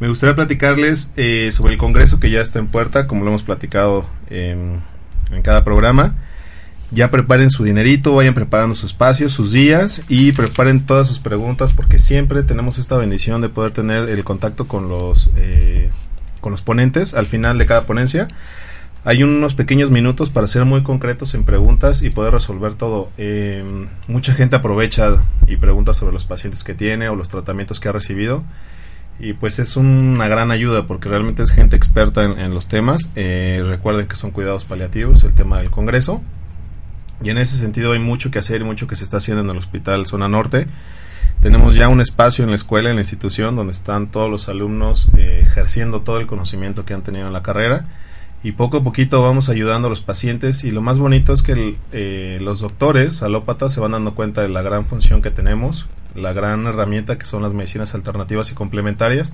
[0.00, 3.42] me gustaría platicarles eh, sobre el congreso que ya está en puerta, como lo hemos
[3.42, 4.82] platicado en
[5.42, 6.16] cada programa.
[6.90, 11.72] Ya preparen su dinerito, vayan preparando su espacio, sus días y preparen todas sus preguntas
[11.72, 15.90] porque siempre tenemos esta bendición de poder tener el contacto con los, eh,
[16.40, 18.28] con los ponentes al final de cada ponencia.
[19.04, 23.10] Hay unos pequeños minutos para ser muy concretos en preguntas y poder resolver todo.
[23.18, 25.16] Eh, mucha gente aprovecha
[25.46, 28.44] y pregunta sobre los pacientes que tiene o los tratamientos que ha recibido
[29.18, 33.10] y pues es una gran ayuda porque realmente es gente experta en, los temas.
[33.14, 36.20] Eh, recuerden que son cuidados paliativos, el tema del Congreso.
[37.22, 39.50] Y en ese sentido hay mucho que hacer y mucho que se está haciendo en
[39.50, 40.66] el Hospital Zona Norte.
[41.40, 45.08] Tenemos ya un espacio en la escuela, en la institución, donde están todos los alumnos
[45.16, 47.84] eh, ejerciendo todo el conocimiento que han tenido en la carrera.
[48.44, 50.64] Y poco a poquito vamos ayudando a los pacientes.
[50.64, 54.48] Y lo más bonito es que eh, los doctores alópatas se van dando cuenta de
[54.48, 59.32] la gran función que tenemos, la gran herramienta que son las medicinas alternativas y complementarias.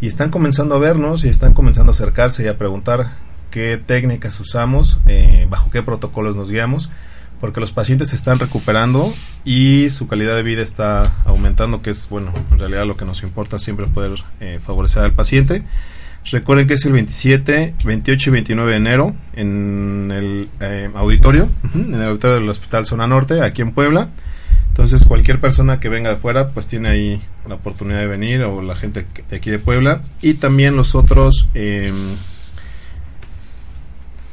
[0.00, 3.14] Y están comenzando a vernos y están comenzando a acercarse y a preguntar
[3.50, 6.88] qué técnicas usamos, eh, bajo qué protocolos nos guiamos,
[7.40, 9.12] porque los pacientes se están recuperando
[9.44, 13.24] y su calidad de vida está aumentando, que es, bueno, en realidad lo que nos
[13.24, 15.64] importa siempre poder eh, favorecer al paciente.
[16.30, 21.94] Recuerden que es el 27, 28 y 29 de enero en el eh, auditorio, en
[21.94, 24.08] el auditorio del Hospital Zona Norte, aquí en Puebla.
[24.68, 28.60] Entonces cualquier persona que venga de fuera pues tiene ahí la oportunidad de venir o
[28.60, 31.92] la gente de aquí de Puebla y también los otros eh,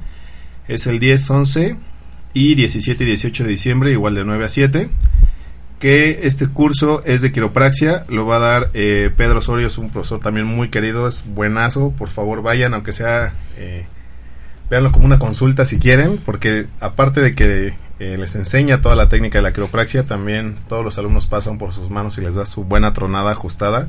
[0.68, 1.78] es el 10 11
[2.34, 4.90] y 17 y 18 de diciembre igual de 9 a 7
[5.78, 9.90] que este curso es de quiropraxia, lo va a dar eh, Pedro Osorio, es un
[9.90, 13.84] profesor también muy querido, es buenazo, por favor vayan, aunque sea, eh,
[14.92, 19.38] como una consulta si quieren, porque aparte de que eh, les enseña toda la técnica
[19.38, 22.64] de la quiropraxia, también todos los alumnos pasan por sus manos y les da su
[22.64, 23.88] buena tronada ajustada.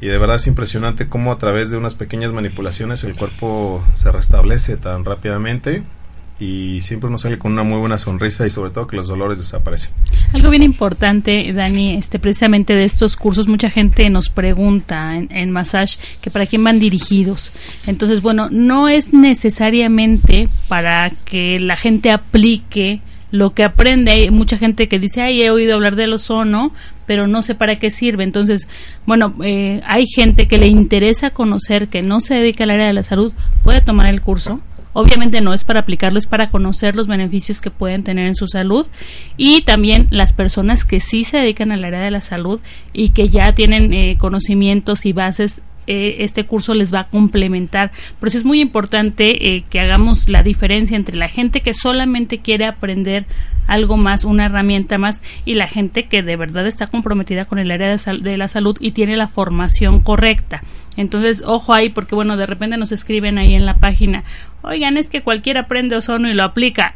[0.00, 4.10] Y de verdad es impresionante cómo a través de unas pequeñas manipulaciones el cuerpo se
[4.10, 5.84] restablece tan rápidamente
[6.38, 9.38] y siempre uno sale con una muy buena sonrisa y sobre todo que los dolores
[9.38, 9.92] desaparecen.
[10.32, 15.50] Algo bien importante, Dani, este, precisamente de estos cursos, mucha gente nos pregunta en, en
[15.50, 17.52] Massage que para quién van dirigidos.
[17.86, 23.00] Entonces, bueno, no es necesariamente para que la gente aplique
[23.32, 24.12] lo que aprende.
[24.12, 26.72] Hay mucha gente que dice, ay, he oído hablar del ozono,
[27.06, 28.22] pero no sé para qué sirve.
[28.22, 28.68] Entonces,
[29.06, 32.92] bueno, eh, hay gente que le interesa conocer, que no se dedica al área de
[32.92, 33.32] la salud,
[33.64, 34.60] puede tomar el curso.
[34.92, 38.46] Obviamente no es para aplicarlo, es para conocer los beneficios que pueden tener en su
[38.46, 38.86] salud
[39.36, 42.60] y también las personas que sí se dedican al área de la salud
[42.92, 47.90] y que ya tienen eh, conocimientos y bases eh, este curso les va a complementar.
[48.20, 52.38] Por eso es muy importante eh, que hagamos la diferencia entre la gente que solamente
[52.38, 53.26] quiere aprender
[53.66, 57.70] algo más, una herramienta más, y la gente que de verdad está comprometida con el
[57.70, 60.62] área de, la salud y tiene la formación correcta.
[60.96, 64.24] Entonces, ojo ahí, porque bueno, de repente nos escriben ahí en la página,
[64.62, 66.94] oigan, es que cualquiera aprende ozono y lo aplica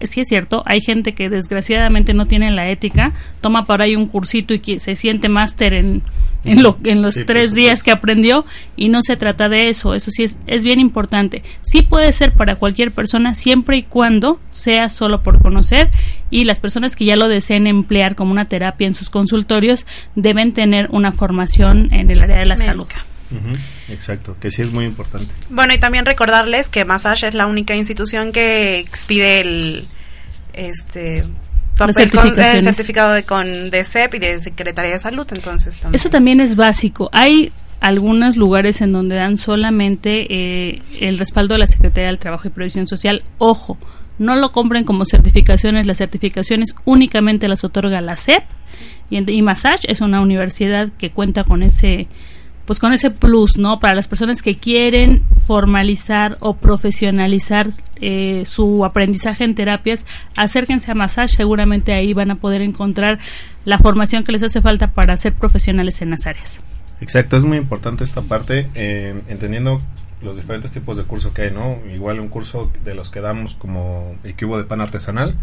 [0.00, 4.06] sí es cierto, hay gente que desgraciadamente no tiene la ética, toma por ahí un
[4.06, 6.02] cursito y que se siente máster en,
[6.44, 8.44] en, lo, en los tres días que aprendió
[8.76, 11.42] y no se trata de eso, eso sí es, es bien importante.
[11.62, 15.90] Sí puede ser para cualquier persona siempre y cuando sea solo por conocer
[16.30, 20.52] y las personas que ya lo deseen emplear como una terapia en sus consultorios deben
[20.52, 22.86] tener una formación en el área de la salud.
[23.88, 25.32] Exacto, que sí es muy importante.
[25.50, 29.88] Bueno, y también recordarles que Massage es la única institución que expide el
[30.54, 31.24] este
[31.80, 35.94] el certificado de con de CEP y de Secretaría de Salud, entonces también.
[35.94, 37.08] Eso también es básico.
[37.12, 42.48] Hay algunos lugares en donde dan solamente eh, el respaldo de la Secretaría del Trabajo
[42.48, 43.22] y Previsión Social.
[43.38, 43.78] Ojo,
[44.18, 48.42] no lo compren como certificaciones, las certificaciones únicamente las otorga la CEP
[49.10, 52.08] y, y Massage es una universidad que cuenta con ese
[52.68, 53.80] pues con ese plus, ¿no?
[53.80, 60.04] Para las personas que quieren formalizar o profesionalizar eh, su aprendizaje en terapias,
[60.36, 63.20] acérquense a Massage, seguramente ahí van a poder encontrar
[63.64, 66.60] la formación que les hace falta para ser profesionales en las áreas.
[67.00, 69.80] Exacto, es muy importante esta parte, eh, entendiendo
[70.20, 71.78] los diferentes tipos de curso que hay, ¿no?
[71.90, 75.36] Igual un curso de los que damos como el cubo de pan artesanal,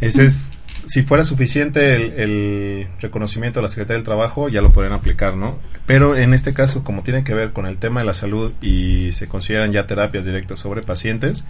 [0.00, 0.50] ese es
[0.86, 5.58] si fuera suficiente el, reconocimiento de la Secretaría del Trabajo, ya lo podrían aplicar, ¿no?
[5.86, 9.12] Pero en este caso, como tiene que ver con el tema de la salud y
[9.12, 11.44] se consideran ya terapias directas sobre pacientes,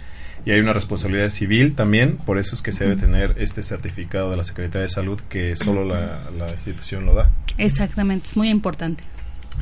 [0.45, 4.29] y hay una responsabilidad civil también, por eso es que se debe tener este certificado
[4.29, 6.21] de la Secretaría de Salud que solo la,
[6.55, 7.31] institución lo da.
[7.57, 9.03] Exactamente, es muy importante.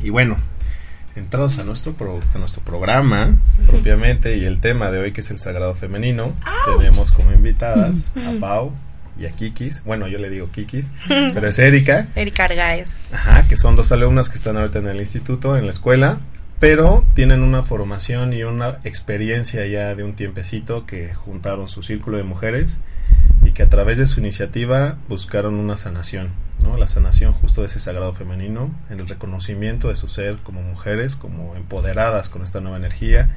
[0.03, 0.37] Y bueno,
[1.15, 1.95] entrados a nuestro
[2.33, 3.37] a nuestro programa
[3.67, 6.33] propiamente y el tema de hoy que es el sagrado femenino,
[6.65, 8.73] tenemos como invitadas a Pau
[9.19, 9.83] y a Kikis.
[9.83, 12.07] Bueno, yo le digo Kikis, pero es Erika.
[12.15, 13.07] Erika Argaez.
[13.11, 16.19] Ajá, que son dos alumnas que están ahorita en el instituto, en la escuela,
[16.59, 22.17] pero tienen una formación y una experiencia ya de un tiempecito que juntaron su círculo
[22.17, 22.79] de mujeres
[23.45, 26.29] y que a través de su iniciativa buscaron una sanación,
[26.77, 31.15] La sanación justo de ese sagrado femenino, en el reconocimiento de su ser como mujeres,
[31.15, 33.29] como empoderadas con esta nueva energía,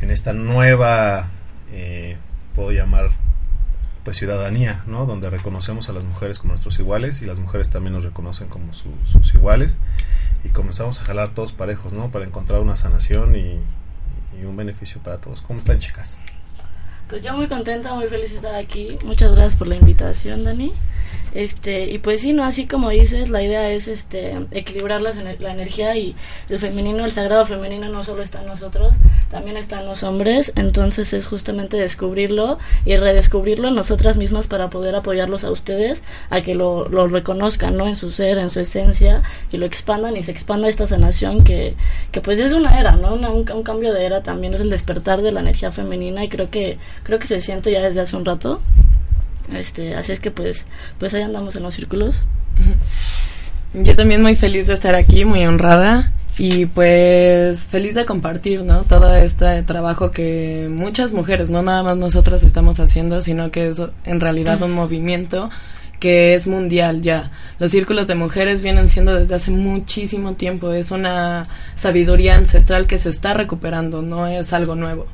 [0.00, 1.28] en esta nueva,
[1.72, 2.16] eh,
[2.54, 3.10] puedo llamar
[4.02, 5.04] pues ciudadanía, ¿no?
[5.04, 8.72] Donde reconocemos a las mujeres como nuestros iguales y las mujeres también nos reconocen como
[8.72, 9.78] sus iguales
[10.44, 12.10] y comenzamos a jalar todos parejos, ¿no?
[12.10, 13.60] Para encontrar una sanación y,
[14.40, 15.42] y un beneficio para todos.
[15.42, 16.18] ¿Cómo están, chicas?
[17.08, 18.96] Pues yo muy contenta, muy feliz de estar aquí.
[19.04, 20.72] Muchas gracias por la invitación, Dani.
[21.36, 25.52] Este, y pues sí, no, así como dices, la idea es este equilibrar la, la
[25.52, 26.16] energía y
[26.48, 28.96] el femenino, el sagrado femenino no solo está en nosotros,
[29.30, 34.70] también está en los hombres, entonces es justamente descubrirlo y redescubrirlo en nosotras mismas para
[34.70, 37.86] poder apoyarlos a ustedes a que lo, lo reconozcan, ¿no?
[37.86, 41.74] En su ser, en su esencia y lo expandan y se expanda esta sanación que,
[42.12, 43.12] que pues es una era, ¿no?
[43.12, 46.48] un, un cambio de era también es el despertar de la energía femenina y creo
[46.48, 48.62] que creo que se siente ya desde hace un rato
[49.52, 50.66] este, así es que pues,
[50.98, 52.26] pues ahí andamos en los círculos.
[53.74, 58.84] Yo también muy feliz de estar aquí, muy honrada y pues feliz de compartir, ¿no?
[58.84, 63.80] Todo este trabajo que muchas mujeres, no nada más nosotras estamos haciendo, sino que es
[64.04, 65.50] en realidad un movimiento
[66.00, 67.30] que es mundial ya.
[67.58, 72.98] Los círculos de mujeres vienen siendo desde hace muchísimo tiempo, es una sabiduría ancestral que
[72.98, 75.06] se está recuperando, no es algo nuevo.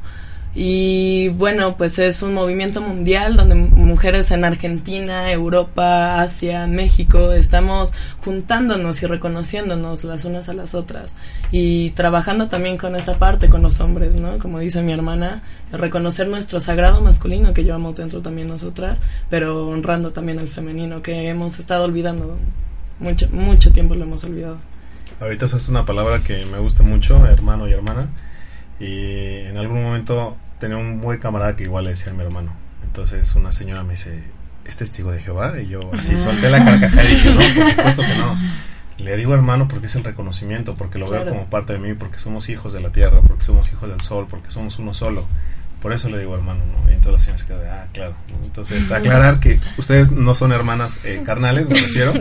[0.54, 7.94] Y bueno, pues es un movimiento mundial donde mujeres en Argentina, Europa, Asia, México, estamos
[8.22, 11.16] juntándonos y reconociéndonos las unas a las otras
[11.50, 14.38] y trabajando también con esa parte, con los hombres, ¿no?
[14.38, 15.42] Como dice mi hermana,
[15.72, 18.98] reconocer nuestro sagrado masculino que llevamos dentro también nosotras,
[19.30, 22.36] pero honrando también el femenino que hemos estado olvidando.
[22.98, 24.58] Mucho, mucho tiempo lo hemos olvidado.
[25.18, 28.08] Ahorita es una palabra que me gusta mucho, hermano y hermana
[28.82, 32.52] y en algún momento tenía un buen camarada que igual le decía a mi hermano.
[32.84, 34.22] Entonces una señora me dice,
[34.64, 35.60] ¿es testigo de Jehová?
[35.60, 38.36] Y yo así solté la carcajada y dije, no, por supuesto que no.
[38.98, 42.18] Le digo hermano porque es el reconocimiento, porque lo veo como parte de mí, porque
[42.18, 45.26] somos hijos de la tierra, porque somos hijos del sol, porque somos uno solo.
[45.80, 46.90] Por eso le digo hermano, ¿no?
[46.90, 48.14] Y entonces la señora se queda de, ah, claro.
[48.44, 52.12] Entonces, aclarar que ustedes no son hermanas eh, carnales, me refiero,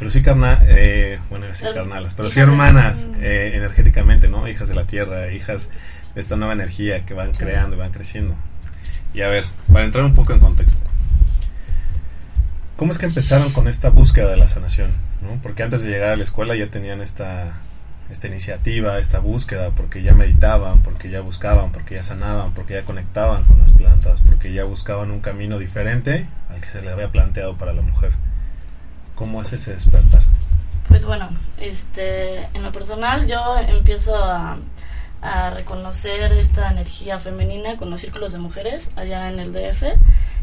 [0.00, 4.48] pero sí carna, eh, bueno, sí carnales, pero sí hermanas eh, energéticamente, ¿no?
[4.48, 5.70] Hijas de la tierra, hijas
[6.14, 8.34] esta nueva energía que van creando y van creciendo.
[9.12, 10.82] Y a ver, para entrar un poco en contexto.
[12.76, 14.90] ¿Cómo es que empezaron con esta búsqueda de la sanación?
[15.22, 15.40] ¿no?
[15.42, 17.54] Porque antes de llegar a la escuela ya tenían esta,
[18.10, 22.84] esta iniciativa, esta búsqueda, porque ya meditaban, porque ya buscaban, porque ya sanaban, porque ya
[22.84, 27.12] conectaban con las plantas, porque ya buscaban un camino diferente al que se le había
[27.12, 28.12] planteado para la mujer.
[29.14, 30.22] ¿Cómo es ese despertar?
[30.88, 34.58] Pues bueno, este, en lo personal yo empiezo a,
[35.24, 39.82] a reconocer esta energía femenina con los círculos de mujeres allá en el DF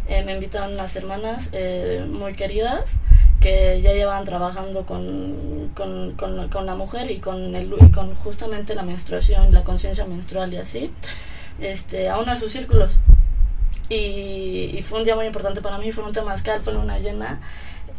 [0.08, 3.00] eh, me invitaron unas hermanas eh, muy queridas
[3.40, 8.76] que ya llevan trabajando con, con, con, la mujer y con, el, y con justamente
[8.76, 10.92] la menstruación, la conciencia menstrual y así,
[11.60, 12.94] este, a uno de sus círculos.
[13.90, 17.40] Y, y, fue un día muy importante para mí, fue un temazcal, fue una llena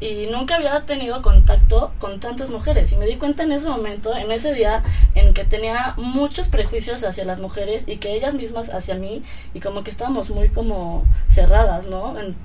[0.00, 4.14] y nunca había tenido contacto con tantas mujeres y me di cuenta en ese momento,
[4.16, 4.82] en ese día
[5.14, 9.22] en que tenía muchos prejuicios hacia las mujeres y que ellas mismas hacia mí
[9.54, 12.18] y como que estábamos muy como cerradas, ¿no?
[12.18, 12.36] En,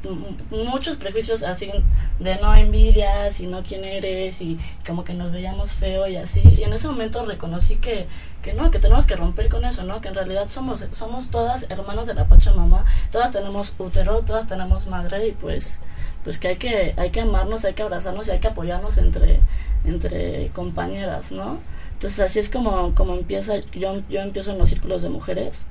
[0.51, 1.71] muchos prejuicios así
[2.19, 6.41] de no envidias y no quién eres y como que nos veíamos feo y así
[6.57, 8.07] y en ese momento reconocí que
[8.41, 9.99] que no, que tenemos que romper con eso, ¿no?
[9.99, 14.87] Que en realidad somos somos todas hermanas de la Pachamama, todas tenemos útero, todas tenemos
[14.87, 15.81] madre y pues
[16.27, 19.39] pues que hay que hay que amarnos, hay que abrazarnos y hay que apoyarnos entre
[19.85, 21.59] entre compañeras, ¿no?
[21.93, 25.67] Entonces así es como como empieza yo yo empiezo en los círculos de mujeres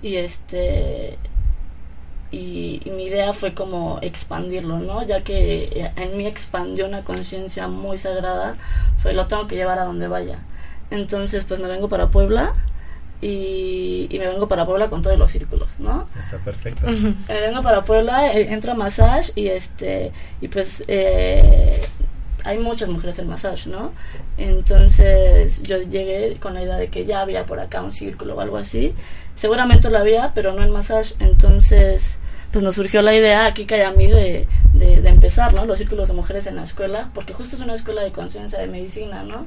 [0.00, 1.18] y este
[2.30, 5.02] y, mi idea fue como expandirlo, ¿no?
[5.04, 8.54] Ya que en mí expandió una conciencia muy sagrada,
[8.98, 10.38] fue lo tengo que llevar a donde vaya.
[10.92, 12.54] Entonces, pues me vengo para Puebla
[13.20, 16.08] y, me vengo para Puebla con todos los círculos, ¿no?
[16.18, 16.86] Está perfecto.
[16.86, 21.80] Me vengo para Puebla, eh, entro a massage y este y pues eh,
[22.44, 23.92] hay muchas mujeres en massage, ¿no?
[24.38, 28.40] Entonces yo llegué con la idea de que ya había por acá un círculo o
[28.40, 28.94] algo así.
[29.34, 31.14] Seguramente lo había, pero no en massage.
[31.18, 32.18] Entonces
[32.52, 35.66] pues nos surgió la idea aquí que a mí de, de, de empezar, ¿no?
[35.66, 38.66] Los círculos de mujeres en la escuela, porque justo es una escuela de conciencia de
[38.66, 39.46] medicina, ¿no?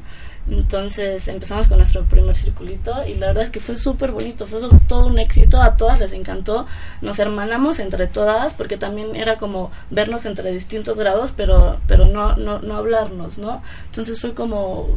[0.50, 4.60] Entonces empezamos con nuestro primer circulito y la verdad es que fue súper bonito, fue
[4.88, 6.66] todo un éxito, a todas les encantó,
[7.02, 12.36] nos hermanamos entre todas porque también era como vernos entre distintos grados, pero, pero no,
[12.36, 13.62] no, no hablarnos, ¿no?
[13.86, 14.88] Entonces fue como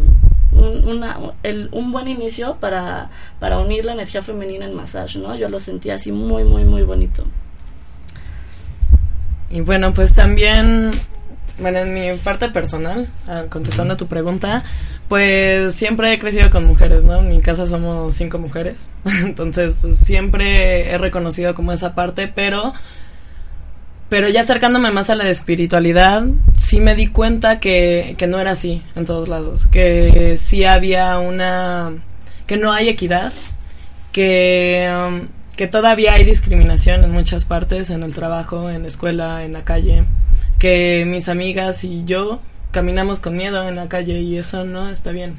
[0.53, 5.35] un, una, el, un buen inicio para, para unir la energía femenina en massage, ¿no?
[5.35, 7.25] Yo lo sentí así muy, muy, muy bonito.
[9.51, 10.93] Y bueno, pues también
[11.63, 14.65] bueno, en mi parte personal, ah, contestando a tu pregunta,
[15.09, 17.21] pues siempre he crecido con mujeres, ¿no?
[17.21, 18.81] En mi casa somos cinco mujeres,
[19.25, 22.75] entonces pues siempre he reconocido como esa parte, pero
[24.09, 26.25] pero ya acercándome más a la espiritualidad,
[26.59, 31.19] sí me di cuenta que, que no era así en todos lados, que sí había
[31.19, 31.93] una,
[32.47, 33.33] que no hay equidad,
[34.13, 39.45] que, um, que todavía hay discriminación en muchas partes, en el trabajo, en la escuela,
[39.45, 40.05] en la calle
[40.63, 42.41] que mis amigas y yo
[42.71, 45.35] caminamos con miedo en la calle y eso no está bien.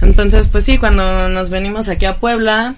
[0.00, 2.74] Entonces, pues sí, cuando nos venimos aquí a Puebla,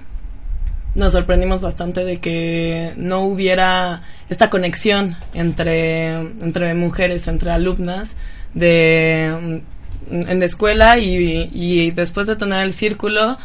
[0.96, 8.16] nos sorprendimos bastante de que no hubiera esta conexión entre, entre mujeres, entre alumnas
[8.54, 9.62] de
[10.10, 13.38] en la escuela y, y después de tener el círculo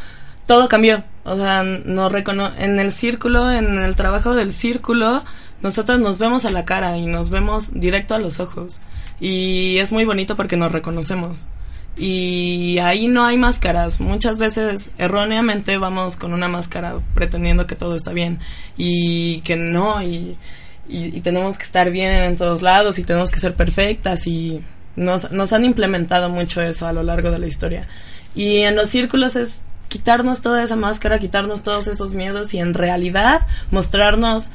[0.47, 1.03] todo cambió.
[1.23, 5.23] O sea, no recono en el círculo, en el trabajo del círculo,
[5.63, 8.81] nosotros nos vemos a la cara y nos vemos directo a los ojos.
[9.19, 11.45] Y es muy bonito porque nos reconocemos.
[11.95, 14.01] Y ahí no hay máscaras.
[14.01, 18.39] Muchas veces erróneamente vamos con una máscara pretendiendo que todo está bien
[18.77, 20.03] y que no.
[20.03, 20.37] Y,
[20.89, 24.61] y, tenemos que estar bien en todos lados y tenemos que ser perfectas y
[24.97, 27.87] nos, nos han implementado mucho eso a lo largo de la historia.
[28.35, 32.73] Y en los círculos es quitarnos toda esa máscara, quitarnos todos esos miedos y en
[32.73, 34.49] realidad mostrarnos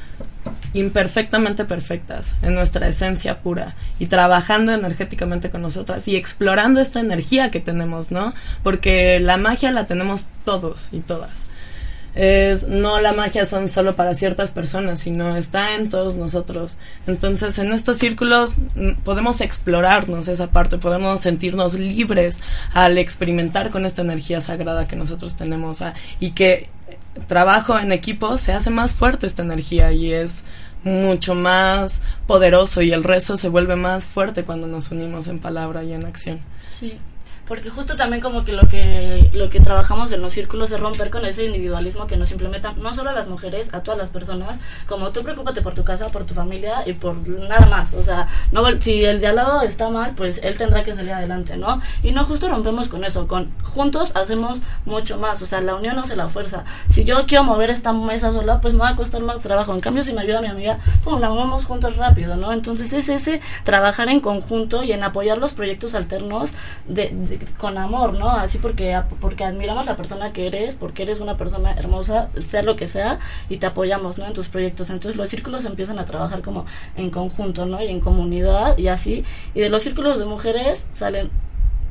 [0.73, 7.51] imperfectamente perfectas en nuestra esencia pura y trabajando energéticamente con nosotras y explorando esta energía
[7.51, 8.33] que tenemos, ¿no?
[8.63, 11.49] Porque la magia la tenemos todos y todas.
[12.15, 16.77] Es, no la magia son solo para ciertas personas, sino está en todos nosotros.
[17.07, 22.39] Entonces, en estos círculos mm, podemos explorarnos esa parte, podemos sentirnos libres
[22.73, 25.83] al experimentar con esta energía sagrada que nosotros tenemos
[26.19, 26.69] y que
[27.27, 30.45] trabajo en equipo se hace más fuerte esta energía y es
[30.83, 35.83] mucho más poderoso y el rezo se vuelve más fuerte cuando nos unimos en palabra
[35.83, 36.39] y en acción.
[36.67, 36.99] Sí
[37.49, 41.09] porque justo también como que lo que lo que trabajamos en los círculos es romper
[41.09, 44.59] con ese individualismo que nos implementa no solo a las mujeres, a todas las personas,
[44.87, 48.27] como tú preocúpate por tu casa, por tu familia y por nada más, o sea,
[48.51, 51.81] no si el de al lado está mal, pues él tendrá que salir adelante, ¿no?
[52.03, 55.97] Y no justo rompemos con eso, con juntos hacemos mucho más, o sea, la unión
[55.97, 56.65] hace la fuerza.
[56.89, 59.73] Si yo quiero mover esta mesa sola, pues me va a costar más trabajo.
[59.73, 62.53] En cambio, si me ayuda mi amiga, pues la movemos juntos rápido, ¿no?
[62.53, 66.51] Entonces es ese trabajar en conjunto y en apoyar los proyectos alternos
[66.87, 68.29] de con amor, ¿no?
[68.29, 72.75] Así porque, porque admiramos la persona que eres, porque eres una persona hermosa, sea lo
[72.75, 73.19] que sea,
[73.49, 74.25] y te apoyamos, ¿no?
[74.25, 74.89] En tus proyectos.
[74.89, 76.65] Entonces los círculos empiezan a trabajar como
[76.95, 77.81] en conjunto, ¿no?
[77.81, 79.23] Y en comunidad y así.
[79.53, 81.29] Y de los círculos de mujeres salen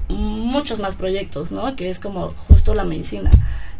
[0.08, 1.76] muchos más proyectos, ¿no?
[1.76, 3.30] Que es como justo la medicina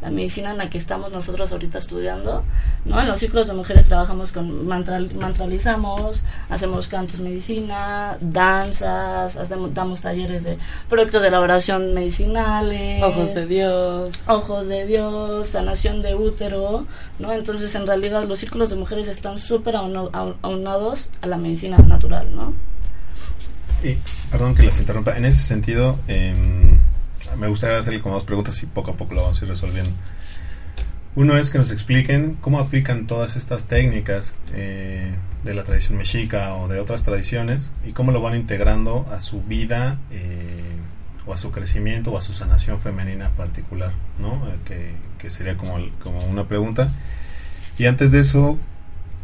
[0.01, 2.45] la medicina en la que estamos nosotros ahorita estudiando,
[2.85, 3.01] ¿no?
[3.01, 10.45] En los ciclos de mujeres trabajamos con mantralizamos, hacemos cantos medicina, danzas, hacemos, damos talleres
[10.45, 16.87] de proyectos de elaboración medicinales, ojos de Dios, ojos de Dios, sanación de útero,
[17.19, 17.33] ¿no?
[17.33, 22.55] Entonces, en realidad los círculos de mujeres están súper aunados a la medicina natural, ¿no?
[23.83, 23.97] Y,
[24.31, 26.35] perdón que les interrumpa, en ese sentido, eh,
[27.37, 29.91] me gustaría hacerle como dos preguntas y poco a poco lo vamos a ir resolviendo.
[31.19, 36.55] Uno es que nos expliquen cómo aplican todas estas técnicas eh, de la tradición mexica
[36.55, 40.77] o de otras tradiciones y cómo lo van integrando a su vida eh,
[41.27, 44.49] o a su crecimiento o a su sanación femenina particular, ¿no?
[44.71, 46.93] Eh, que, sería como, como una pregunta.
[47.79, 48.57] Y antes de eso,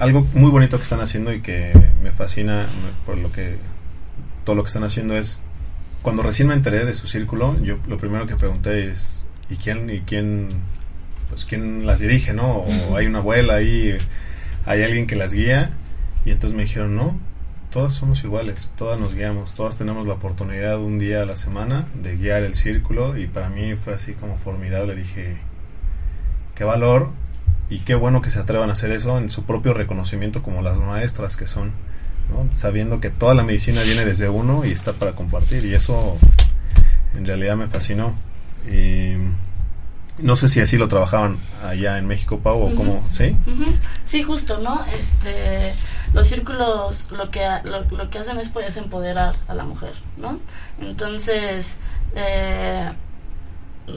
[0.00, 2.66] algo muy bonito que están haciendo y que me fascina
[3.06, 3.58] por lo que
[4.44, 5.40] todo lo que están haciendo es
[6.04, 9.88] cuando recién me enteré de su círculo, yo lo primero que pregunté es, ¿y quién,
[9.88, 10.50] y quién,
[11.30, 12.58] pues quién las dirige, no?
[12.58, 13.96] O hay una abuela ahí,
[14.66, 15.70] hay alguien que las guía.
[16.26, 17.18] Y entonces me dijeron, no,
[17.70, 21.86] todas somos iguales, todas nos guiamos, todas tenemos la oportunidad un día a la semana
[22.02, 25.38] de guiar el círculo y para mí fue así como formidable, dije,
[26.54, 27.12] qué valor
[27.70, 30.76] y qué bueno que se atrevan a hacer eso en su propio reconocimiento como las
[30.76, 31.72] maestras que son
[32.50, 35.64] sabiendo que toda la medicina viene desde uno y está para compartir.
[35.64, 36.16] Y eso
[37.14, 38.14] en realidad me fascinó.
[38.66, 39.14] Y
[40.18, 43.36] no sé si así lo trabajaban allá en México, Pau, o cómo, ¿sí?
[44.04, 44.84] Sí, justo, ¿no?
[44.86, 45.74] Este,
[46.12, 50.38] los círculos lo que, lo, lo que hacen es pues, empoderar a la mujer, ¿no?
[50.80, 51.76] Entonces,
[52.14, 52.90] eh,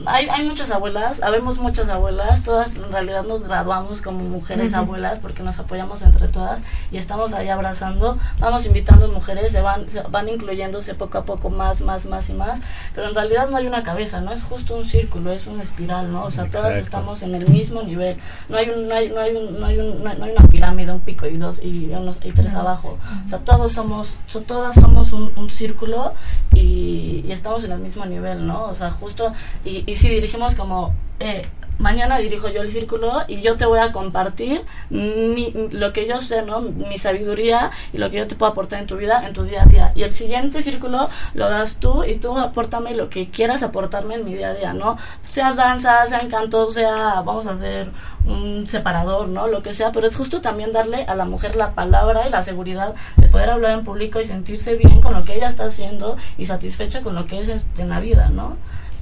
[0.04, 5.18] hay, hay muchas abuelas, habemos muchas abuelas, todas en realidad nos graduamos como mujeres abuelas
[5.18, 6.60] porque nos apoyamos entre todas
[6.92, 11.48] y estamos ahí abrazando, vamos invitando mujeres, se van, se van incluyéndose poco a poco
[11.48, 12.60] más, más, más y más,
[12.94, 16.12] pero en realidad no hay una cabeza, no es justo un círculo, es una espiral,
[16.12, 16.24] ¿no?
[16.24, 18.18] O sea, todas estamos en el mismo nivel,
[18.50, 20.92] no hay, un, no hay, no hay, un, no hay, un, no hay una pirámide,
[20.92, 25.12] un pico y dos y, unos, y tres abajo, o sea, todos somos, todas somos
[25.14, 26.12] un, un círculo
[26.52, 28.64] y, y estamos en el mismo nivel, ¿no?
[28.64, 29.32] O sea, justo
[29.64, 31.42] y y, si dirigimos como, eh,
[31.78, 36.20] mañana dirijo yo el círculo y yo te voy a compartir mi, lo que yo
[36.20, 36.60] sé, ¿no?
[36.60, 39.62] Mi sabiduría y lo que yo te puedo aportar en tu vida, en tu día
[39.62, 39.92] a día.
[39.94, 44.24] Y el siguiente círculo lo das tú y tú apórtame lo que quieras aportarme en
[44.24, 44.98] mi día a día, ¿no?
[45.22, 47.90] Sea danza, sea encanto, sea, vamos a hacer
[48.26, 49.46] un separador, ¿no?
[49.46, 52.42] Lo que sea, pero es justo también darle a la mujer la palabra y la
[52.42, 56.16] seguridad de poder hablar en público y sentirse bien con lo que ella está haciendo
[56.36, 58.56] y satisfecha con lo que es en la vida, ¿no?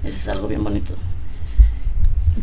[0.07, 0.95] Es algo bien bonito.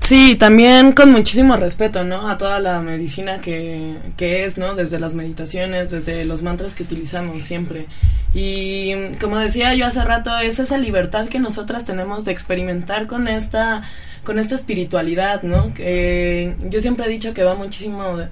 [0.02, 2.30] Sí, también con muchísimo respeto, ¿no?
[2.30, 4.76] A toda la medicina que, que es, ¿no?
[4.76, 7.88] Desde las meditaciones, desde los mantras que utilizamos siempre.
[8.34, 13.28] Y como decía yo hace rato, es esa libertad que nosotras tenemos de experimentar con
[13.28, 13.84] esta,
[14.24, 15.74] con esta espiritualidad, ¿no?
[15.74, 18.30] Que yo siempre he dicho que va muchísimo de,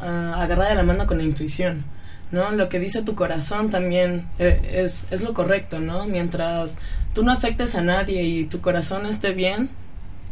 [0.00, 1.84] agarrada de la mano con la intuición.
[2.30, 2.50] ¿No?
[2.50, 6.06] Lo que dice tu corazón también eh, es, es, lo correcto, ¿no?
[6.06, 6.78] Mientras
[7.14, 9.70] tú no afectes a nadie y tu corazón esté bien,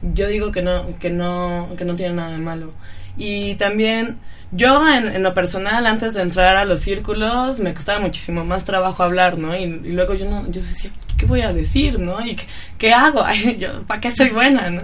[0.03, 2.73] yo digo que no, que no, que no tiene nada de malo.
[3.17, 4.19] Y también
[4.53, 9.03] yo en, lo personal, antes de entrar a los círculos, me costaba muchísimo más trabajo
[9.03, 9.57] hablar, ¿no?
[9.57, 12.25] Y, luego yo no, yo decía, ¿qué voy a decir, no?
[12.25, 12.37] ¿Y
[12.79, 13.25] qué, hago?
[13.59, 14.83] yo, ¿para qué soy buena, no?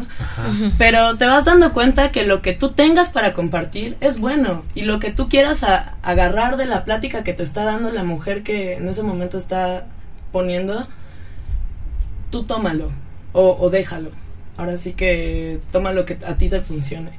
[0.78, 4.64] Pero te vas dando cuenta que lo que tú tengas para compartir es bueno.
[4.74, 5.62] Y lo que tú quieras
[6.02, 9.86] agarrar de la plática que te está dando la mujer que en ese momento está
[10.32, 10.88] poniendo,
[12.30, 12.90] tú tómalo
[13.32, 14.10] o, déjalo.
[14.56, 17.12] Ahora sí que toma lo que a ti te funcione.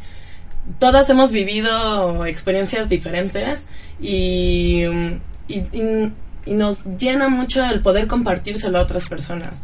[0.79, 3.67] Todas hemos vivido experiencias diferentes
[3.99, 4.83] y,
[5.47, 5.63] y,
[6.47, 9.61] nos llena mucho el poder compartírselo a otras personas.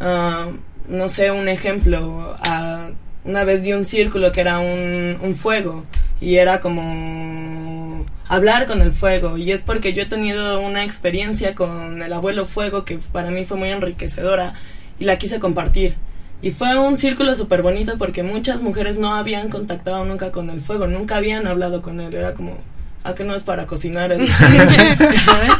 [0.00, 0.48] Ah,
[0.88, 2.36] no sé, un ejemplo.
[3.24, 5.84] una vez di un círculo que era un, un fuego
[6.20, 11.54] y era como hablar con el fuego y es porque yo he tenido una experiencia
[11.54, 14.54] con el abuelo fuego que para mí fue muy enriquecedora
[14.98, 15.96] y la quise compartir.
[16.42, 20.60] Y fue un círculo súper bonito porque muchas mujeres no habían contactado nunca con el
[20.60, 22.14] fuego, nunca habían hablado con él.
[22.14, 22.58] Era como,
[23.04, 24.10] ¿a qué no es para cocinar?
[25.24, 25.52] ¿Sabes?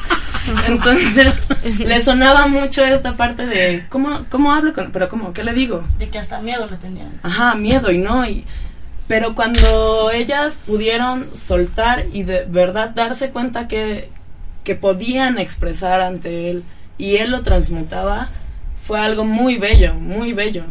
[0.69, 1.35] Entonces,
[1.79, 5.33] le sonaba mucho esta parte de, ¿cómo, cómo hablo con Pero, ¿cómo?
[5.33, 5.85] ¿Qué le digo?
[5.99, 7.21] De que hasta miedo le tenían.
[7.23, 8.27] Ajá, miedo y no.
[8.27, 8.45] Y,
[9.07, 14.09] pero cuando ellas pudieron soltar y de verdad darse cuenta que,
[14.65, 16.65] que podían expresar ante él
[16.97, 18.31] y él lo transmutaba,
[18.83, 20.65] fue algo muy bello, muy bello.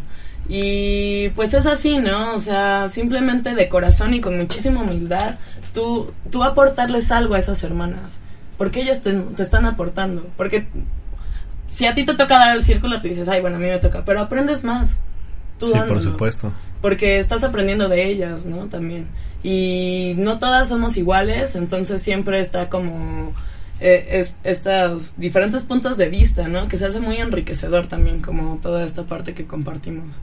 [0.47, 2.33] Y pues es así, ¿no?
[2.33, 5.35] O sea, simplemente de corazón y con muchísima humildad,
[5.73, 8.19] tú, tú aportarles algo a esas hermanas.
[8.59, 10.27] Porque ellas te, están aportando.
[10.35, 10.67] Porque
[11.69, 13.79] si a ti te toca dar el círculo, tú dices, ay, bueno, a mí me
[13.79, 14.03] toca.
[14.03, 14.99] Pero aprendes más.
[15.57, 16.51] Tú sí, por supuesto.
[16.81, 18.65] Porque estás aprendiendo de ellas, ¿no?
[18.65, 19.07] También.
[19.43, 23.33] Y no todas somos iguales, entonces siempre está como
[23.79, 26.67] eh, estos diferentes puntos de vista, ¿no?
[26.67, 30.19] Que se hace muy enriquecedor también, como toda esta parte que compartimos.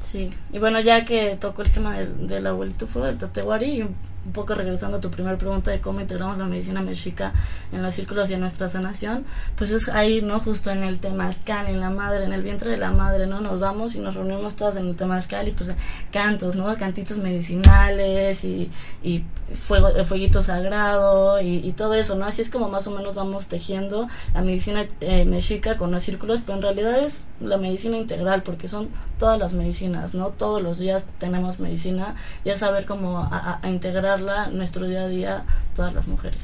[0.00, 3.88] Sí, y bueno, ya que tocó el tema del, del abuelito del tatewari,
[4.24, 7.32] un poco regresando a tu primera pregunta de cómo integramos la medicina mexica
[7.72, 9.24] en los círculos y en nuestra sanación,
[9.56, 10.38] pues es ahí, ¿no?
[10.40, 13.40] Justo en el temazcal, en la madre, en el vientre de la madre, ¿no?
[13.40, 15.70] Nos vamos y nos reunimos todas en el temazcal y pues
[16.12, 16.74] cantos, ¿no?
[16.76, 18.70] Cantitos medicinales y,
[19.02, 22.26] y fuego, fueguito sagrado y, todo eso, ¿no?
[22.26, 26.40] Así es como más o menos vamos tejiendo la medicina eh, mexica con los círculos,
[26.44, 30.28] pero en realidad es la medicina integral porque son todas las medicinas, ¿no?
[30.28, 35.44] Todos los días tenemos medicina y saber cómo a integrar nuestro día a día
[35.74, 36.42] todas las mujeres.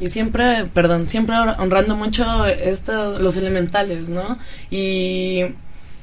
[0.00, 4.38] Y siempre, perdón, siempre honrando mucho estos, los elementales, ¿no?
[4.68, 5.44] Y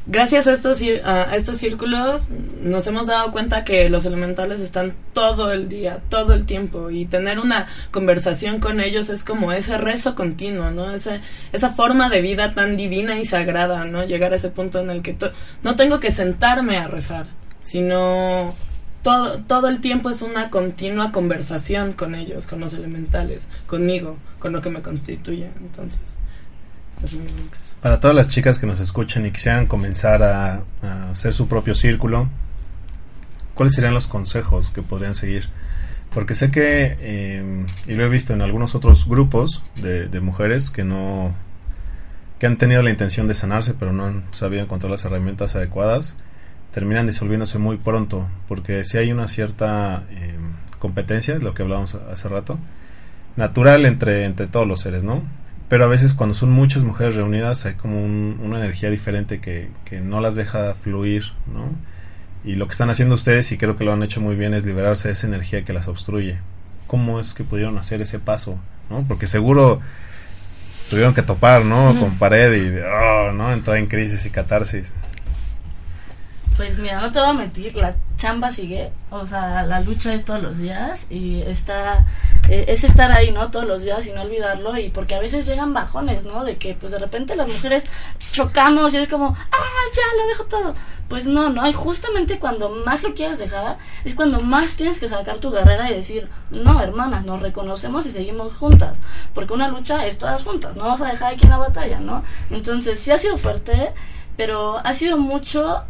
[0.06, 2.30] gracias a estos, a estos círculos
[2.62, 7.06] nos hemos dado cuenta que los elementales están todo el día, todo el tiempo y
[7.06, 10.92] tener una conversación con ellos es como ese rezo continuo, ¿no?
[10.92, 11.20] Ese,
[11.52, 14.06] esa forma de vida tan divina y sagrada, ¿no?
[14.06, 15.18] Llegar a ese punto en el que
[15.64, 17.26] no tengo que sentarme a rezar,
[17.62, 18.56] sino
[19.04, 24.54] todo, todo el tiempo es una continua conversación con ellos, con los elementales, conmigo, con
[24.54, 25.50] lo que me constituye.
[25.60, 26.20] Entonces,
[27.82, 30.64] Para todas las chicas que nos escuchan y quisieran comenzar a,
[31.12, 32.30] hacer su propio círculo,
[33.56, 35.50] ¿cuáles serían los consejos que podrían seguir?
[36.14, 40.70] Porque sé que, eh, y lo he visto en algunos otros grupos de, de mujeres
[40.70, 41.34] que no
[42.38, 46.16] que han tenido la intención de sanarse, pero no han sabido encontrar las herramientas adecuadas
[46.72, 50.36] terminan disolviéndose muy pronto, porque si hay una cierta eh,
[50.80, 52.60] competencia, lo que hablábamos hace rato,
[53.36, 55.24] natural entre, entre todos los seres, ¿no?
[55.70, 60.02] Pero a veces cuando son muchas mujeres reunidas hay como una energía diferente que, que
[60.02, 61.70] no las deja fluir, ¿no?
[62.44, 64.66] Y lo que están haciendo ustedes, y creo que lo han hecho muy bien, es
[64.66, 66.40] liberarse de esa energía que las obstruye.
[66.88, 68.60] ¿Cómo es que pudieron hacer ese paso?
[68.92, 69.06] ¿no?
[69.08, 69.80] Porque seguro
[70.90, 71.98] tuvieron que topar, ¿no?
[72.00, 73.52] Con pared y, oh, ¿no?
[73.52, 74.94] Entrar en crisis y catarsis.
[76.58, 80.24] Pues mira, no te voy a mentir, la chamba sigue, o sea, la lucha es
[80.24, 82.06] todos los días y está,
[82.50, 83.50] eh, es estar ahí, ¿no?
[83.50, 86.44] Todos los días y no olvidarlo y porque a veces llegan bajones, ¿no?
[86.44, 87.84] De que pues de repente las mujeres
[88.32, 90.76] chocamos y es como, ah, ya, lo dejo todo.
[91.10, 95.10] Pues no, no, y justamente cuando más lo quieres dejar es cuando más tienes que
[95.10, 99.02] sacar tu guerrera y decir, no, hermanas, nos reconocemos y seguimos juntas,
[99.34, 102.24] porque una lucha es todas juntas, no vamos a dejar aquí en la batalla, ¿no?
[102.50, 103.94] Entonces sí ha sido fuerte,
[104.38, 105.84] pero ha sido mucho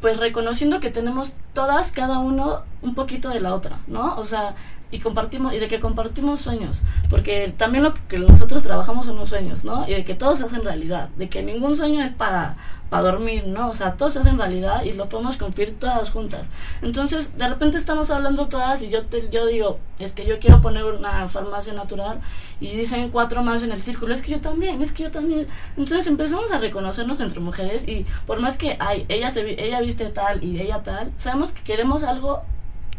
[0.00, 4.16] pues reconociendo que tenemos todas, cada uno, un poquito de la otra, ¿no?
[4.16, 4.54] O sea,
[4.90, 6.80] y compartimos, y de que compartimos sueños,
[7.10, 9.86] porque también lo que nosotros trabajamos son los sueños, ¿no?
[9.86, 12.56] Y de que todos se hacen realidad, de que ningún sueño es para
[12.90, 13.70] para dormir, ¿no?
[13.70, 16.48] O sea, todo se hace en realidad y lo podemos cumplir todas juntas.
[16.82, 20.60] Entonces, de repente estamos hablando todas y yo te, yo digo, es que yo quiero
[20.60, 22.20] poner una farmacia natural
[22.60, 25.46] y dicen cuatro más en el círculo, es que yo también, es que yo también.
[25.76, 30.06] Entonces empezamos a reconocernos entre mujeres y por más que hay, ella, se, ella viste
[30.06, 32.42] tal y ella tal, sabemos que queremos algo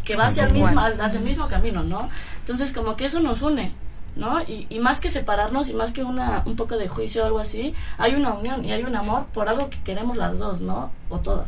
[0.04, 2.10] que va hacia el mismo, hacia el mismo camino, ¿no?
[2.40, 3.74] Entonces, como que eso nos une.
[4.16, 4.42] ¿No?
[4.42, 7.40] Y, y, más que separarnos y más que una, un poco de juicio o algo
[7.40, 10.92] así, hay una unión y hay un amor por algo que queremos las dos, ¿no?
[11.10, 11.48] O todas.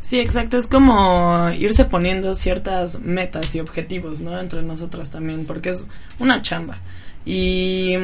[0.00, 0.56] Sí, exacto.
[0.56, 4.38] Es como irse poniendo ciertas metas y objetivos, ¿no?
[4.38, 5.84] Entre nosotras también, porque es
[6.18, 6.78] una chamba.
[7.24, 7.94] Y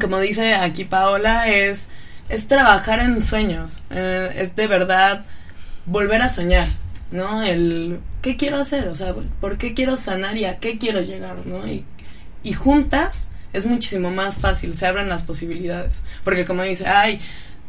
[0.00, 1.90] como dice aquí Paola, es,
[2.28, 3.82] es trabajar en sueños.
[3.90, 5.24] Eh, es de verdad
[5.86, 6.68] volver a soñar,
[7.12, 7.42] ¿no?
[7.42, 11.46] El qué quiero hacer, o sea, por qué quiero sanar y a qué quiero llegar,
[11.46, 11.66] ¿no?
[11.68, 11.84] Y
[12.42, 15.98] y juntas es muchísimo más fácil, se abren las posibilidades.
[16.24, 17.20] Porque como dice, ay,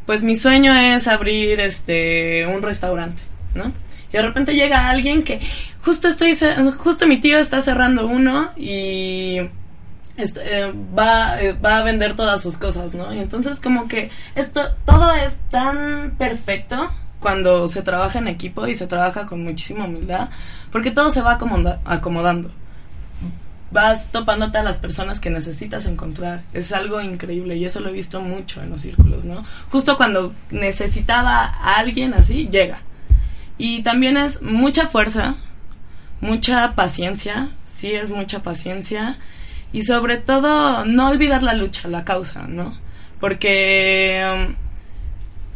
[0.06, 3.22] pues mi sueño es abrir este un restaurante,
[3.54, 3.72] ¿no?
[4.12, 5.40] Y de repente llega alguien que
[5.82, 6.36] justo estoy
[6.78, 9.38] justo mi tío está cerrando uno y
[10.16, 13.12] este, va, eh, va a vender todas sus cosas, ¿no?
[13.14, 18.74] Y entonces como que esto todo es tan perfecto cuando se trabaja en equipo y
[18.74, 20.28] se trabaja con muchísima humildad,
[20.70, 21.38] porque todo se va
[21.84, 22.50] acomodando.
[23.72, 26.42] Vas topándote a las personas que necesitas encontrar.
[26.52, 29.44] Es algo increíble y eso lo he visto mucho en los círculos, ¿no?
[29.70, 32.82] Justo cuando necesitaba a alguien así, llega.
[33.56, 35.36] Y también es mucha fuerza,
[36.20, 39.18] mucha paciencia, sí es mucha paciencia
[39.72, 42.76] y sobre todo no olvidar la lucha, la causa, ¿no?
[43.20, 44.54] Porque um,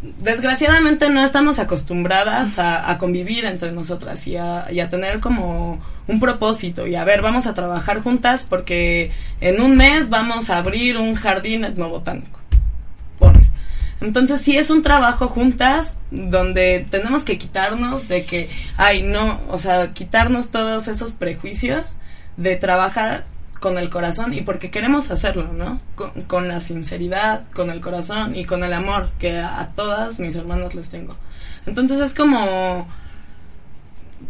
[0.02, 6.94] desgraciadamente no estamos acostumbradas a, convivir entre nosotras y a, tener como un propósito y
[6.94, 11.64] a ver, vamos a trabajar juntas porque en un mes vamos a abrir un jardín
[11.64, 12.38] etnobotánico.
[14.00, 19.56] Entonces sí es un trabajo juntas donde tenemos que quitarnos de que, ay, no, o
[19.56, 21.96] sea, quitarnos todos esos prejuicios
[22.36, 23.24] de trabajar
[23.66, 25.80] con el corazón y porque queremos hacerlo, ¿no?
[26.28, 30.76] Con, la sinceridad, con el corazón y con el amor que a, todas mis hermanas
[30.76, 31.16] les tengo.
[31.66, 32.86] Entonces es como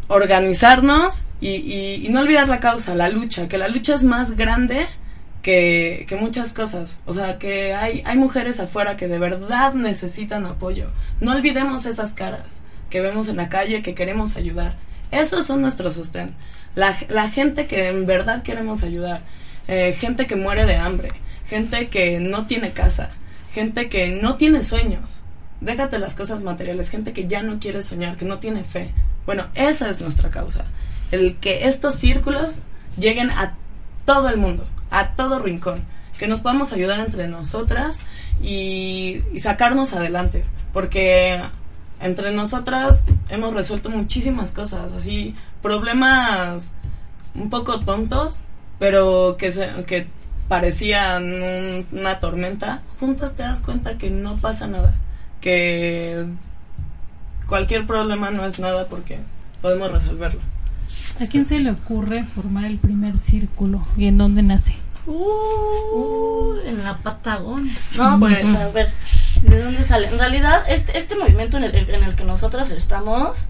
[0.09, 4.87] organizarnos y, no olvidar la causa, la lucha, que la lucha es más grande
[5.43, 7.01] que, muchas cosas.
[7.05, 10.89] O sea, que hay, hay mujeres afuera que de verdad necesitan apoyo.
[11.21, 14.77] No olvidemos esas caras que vemos en la calle, que queremos ayudar.
[15.11, 16.35] Esos son nuestros sostén
[16.77, 19.23] la, la gente que en verdad queremos ayudar,
[19.67, 21.09] eh, gente que muere de hambre,
[21.49, 23.11] gente que no tiene casa,
[23.53, 25.21] gente que no tiene sueños.
[25.61, 28.93] Déjate las cosas materiales, gente que ya no quiere soñar, que no tiene fe.
[29.25, 30.67] Bueno, esa es nuestra causa.
[31.11, 32.59] El que estos círculos
[32.99, 33.55] lleguen a
[34.05, 35.83] todo el mundo, a todo rincón,
[36.19, 38.05] que nos podamos ayudar entre nosotras
[38.43, 40.45] y, y sacarnos adelante.
[40.75, 41.41] Porque
[42.01, 46.75] entre nosotras hemos resuelto muchísimas cosas, así problemas
[47.35, 48.43] un poco tontos,
[48.79, 50.07] pero que, se, que
[50.49, 51.25] parecían
[51.93, 54.95] una tormenta, juntas te das cuenta que no pasa nada,
[55.41, 56.27] que
[57.47, 59.19] cualquier problema no es nada porque
[59.63, 60.41] podemos resolverlo.
[61.21, 64.77] ¿A quién se le ocurre formar el primer círculo y en dónde nace?
[65.07, 67.73] Uh, en la Patagonia.
[67.97, 68.91] No, pues a ver,
[69.43, 70.09] ¿de dónde sale?
[70.09, 73.47] En realidad, este, este movimiento en el, en el que nosotros estamos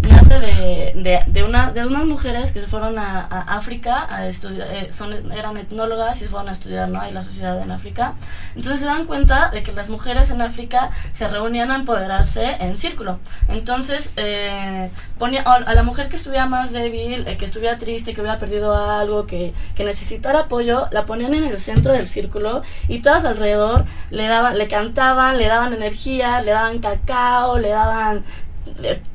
[0.00, 4.68] nace de, de, de, una, de unas mujeres que se fueron a, África a estudiar,
[4.70, 7.00] eh, son, eran etnólogas y se fueron a estudiar ¿no?
[7.00, 8.14] ahí la sociedad en África.
[8.54, 12.78] Entonces se dan cuenta de que las mujeres en África se reunían a empoderarse en
[12.78, 13.18] círculo.
[13.48, 18.20] Entonces eh, ponía a la mujer que estuviera más débil, eh, que estuviera triste, que
[18.20, 23.00] hubiera perdido algo, que, que necesitara apoyo, la ponían en el centro del círculo y
[23.00, 28.24] todas alrededor le daban, le cantaban, le daban energía, le daban cacao, le daban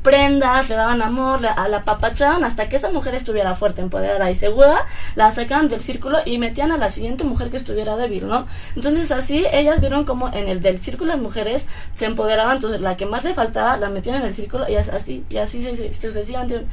[0.02, 4.36] prendas, le daban amor, a la papachaban hasta que esa mujer estuviera fuerte, empoderada y
[4.36, 4.86] segura,
[5.16, 8.48] la sacaban del círculo y metían a la siguiente mujer que estuviera débil, ¿no?
[8.76, 12.98] Entonces así ellas vieron como en el del círculo las mujeres se empoderaban, entonces la
[12.98, 15.64] que más le faltaba la metían en el círculo y así, y así
[15.94, 16.66] sucesivamente,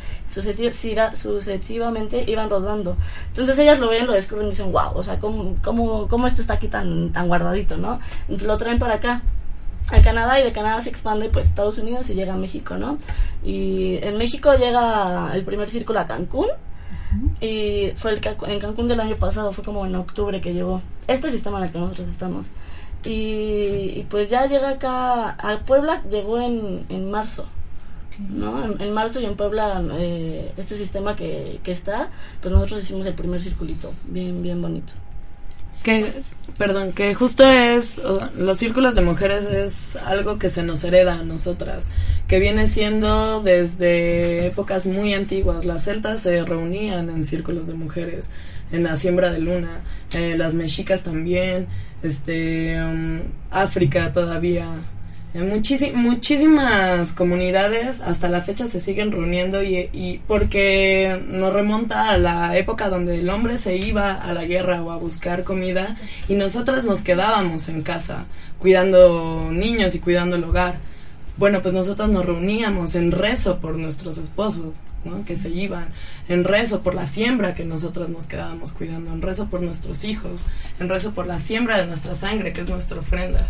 [1.15, 2.97] sucesivamente iban rodando.
[3.29, 6.43] Entonces ellas lo ven, lo descubren y dicen, wow, o sea, ¿cómo, cómo, cómo esto
[6.43, 8.01] está aquí tan, tan guardadito, ¿no?
[8.29, 9.23] lo traen para acá
[9.89, 12.99] a Canadá y de Canadá se expande pues Estados Unidos y llega a México, ¿no?
[13.45, 16.49] Y en México llega el primer círculo a Cancún
[17.41, 21.31] y fue el en Cancún del año pasado, fue como en octubre que llegó este
[21.31, 22.47] sistema en el que nosotros estamos.
[23.05, 27.47] Y, pues ya llega acá a Puebla, llegó en, en marzo.
[28.29, 28.63] ¿no?
[28.79, 32.11] En, marzo y en Puebla eh, este sistema que, que está,
[32.43, 34.93] pues nosotros hicimos el primer circulito, bien, bien bonito.
[35.83, 36.23] Que,
[36.59, 38.01] perdón, que justo es,
[38.37, 41.89] los círculos de mujeres es algo que se nos hereda a nosotras,
[42.29, 45.65] que viene siendo desde épocas muy antiguas.
[45.65, 48.31] Las celtas se reunían en círculos de mujeres,
[48.73, 49.81] en la siembra de luna,
[50.13, 51.67] eh, las mexicas también,
[52.03, 54.67] este, um, África todavía
[55.35, 62.89] muchísimas comunidades hasta la fecha se siguen reuniendo y, porque nos remonta a la época
[62.89, 65.97] donde el hombre se iba a la guerra o a buscar comida
[66.29, 68.27] y nosotras nos quedábamos en casa
[68.59, 70.79] cuidando niños y cuidando el hogar.
[71.37, 75.25] Bueno, pues nosotros nos reuníamos en rezo por nuestros esposos, ¿no?
[75.25, 75.89] que se iban,
[76.29, 80.47] en rezo por la siembra que nosotras nos quedábamos cuidando, en rezo por nuestros hijos,
[80.81, 83.49] en rezo por la siembra de nuestra sangre, que es nuestra ofrenda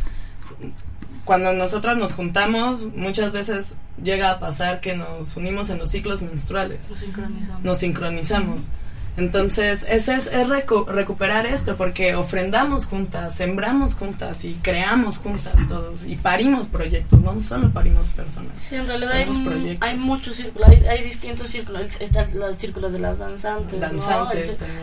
[1.25, 6.23] cuando nosotras nos juntamos, muchas veces llega a pasar que nos unimos en los ciclos
[6.23, 6.91] menstruales.
[6.91, 7.63] Nos sincronizamos.
[7.63, 8.69] Nos sincronizamos.
[9.17, 10.31] Entonces, ese es,
[10.87, 17.41] recuperar esto, porque ofrendamos juntas, sembramos juntas y creamos juntas todos y parimos proyectos, no
[17.41, 18.53] solo parimos personas.
[18.59, 23.19] Sí, en realidad hay, hay, muchos círculos, hay, distintos círculos, está el círculo de las
[23.19, 23.83] danzantes,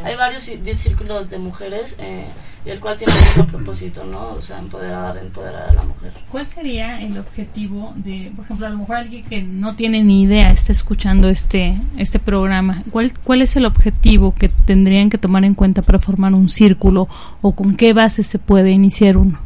[0.04, 1.96] hay varios círculos de mujeres.
[1.98, 2.28] Eh,
[2.68, 4.32] y el cual tiene el mismo propósito, ¿no?
[4.32, 6.12] O sea, empoderar, empoderar a la mujer.
[6.30, 10.24] ¿Cuál sería el objetivo de, por ejemplo, a lo mejor alguien que no tiene ni
[10.24, 12.84] idea está escuchando este este programa?
[12.92, 17.08] ¿Cuál cuál es el objetivo que tendrían que tomar en cuenta para formar un círculo
[17.42, 19.40] o con qué base se puede iniciar uno?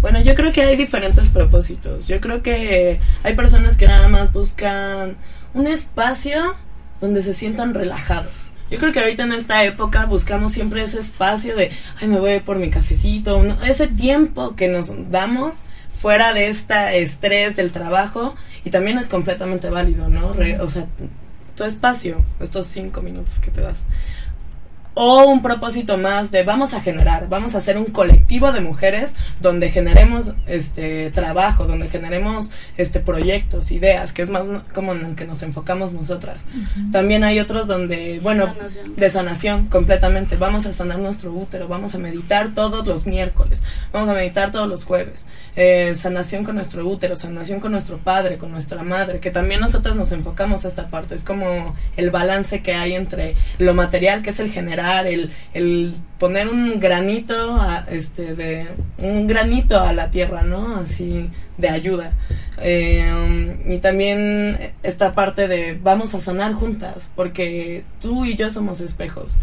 [0.00, 2.06] Bueno, yo creo que hay diferentes propósitos.
[2.06, 5.16] Yo creo que hay personas que nada más buscan
[5.52, 6.54] un espacio
[7.00, 11.56] donde se sientan relajados yo creo que ahorita en esta época buscamos siempre ese espacio
[11.56, 15.64] de, ay, me voy por mi cafecito, ese tiempo que nos damos
[16.00, 20.28] fuera de este estrés del trabajo y también es completamente válido, ¿no?
[20.62, 20.86] o sea,
[21.56, 23.78] tu espacio, estos cinco minutos que te das
[24.94, 29.14] o un propósito más de vamos a generar, vamos a hacer un colectivo de mujeres
[29.40, 35.14] donde generemos este trabajo, donde generemos este proyectos, ideas, que es más como en el
[35.14, 36.46] que nos enfocamos nosotras.
[36.92, 38.54] También hay otros donde, bueno,
[38.96, 40.36] de sanación completamente.
[40.36, 44.68] Vamos a sanar nuestro útero, vamos a meditar todos los miércoles, vamos a meditar todos
[44.68, 45.26] los jueves.
[45.56, 49.96] Eh, sanación con nuestro útero, sanación con nuestro padre, con nuestra madre, que también nosotros
[49.96, 51.14] nos enfocamos a esta parte.
[51.14, 54.50] Es como el balance que hay entre lo material, que es el
[54.80, 61.30] general el, poner un granito a, este de un granito a la tierra no así
[61.56, 62.12] de ayuda.
[62.58, 68.80] Eh, y también esta parte de vamos a sanar juntas porque tú y yo somos
[68.80, 69.36] espejos.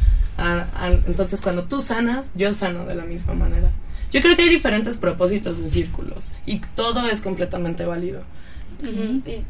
[1.08, 3.69] Entonces cuando tú sanas yo sano de la misma manera.
[4.12, 8.23] Yo creo que hay diferentes propósitos de círculos y todo es completamente válido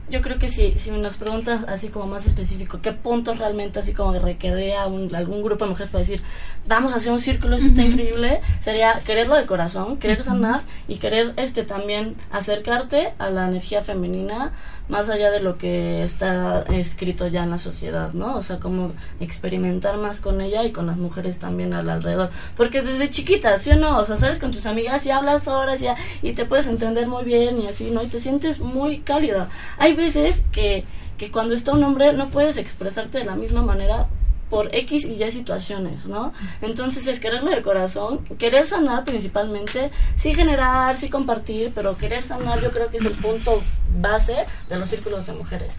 [0.09, 3.93] yo creo que si, si nos preguntas así como más específico, ¿qué puntos realmente así
[3.93, 6.21] como requeriría algún grupo de mujeres para decir,
[6.65, 8.41] vamos a hacer un círculo, esto está increíble?
[8.61, 14.53] Sería quererlo de corazón, querer sanar y querer este también acercarte a la energía femenina
[14.89, 18.37] más allá de lo que está escrito ya en la sociedad, ¿no?
[18.37, 22.29] O sea, como experimentar más con ella y con las mujeres también al alrededor.
[22.55, 23.97] Porque desde chiquita, ¿sí o no?
[23.97, 25.87] O sea, sales con tus amigas y hablas horas y,
[26.21, 28.03] y te puedes entender muy bien y así, ¿no?
[28.03, 29.49] Y te sientes muy cálida.
[29.77, 30.85] Hay veces que,
[31.17, 34.07] que cuando está un hombre no puedes expresarte de la misma manera
[34.49, 36.33] por X y Y situaciones, ¿no?
[36.61, 42.61] Entonces es quererlo de corazón, querer sanar principalmente, sí generar, sí compartir, pero querer sanar
[42.61, 43.61] yo creo que es el punto
[43.99, 45.75] base de los círculos de mujeres.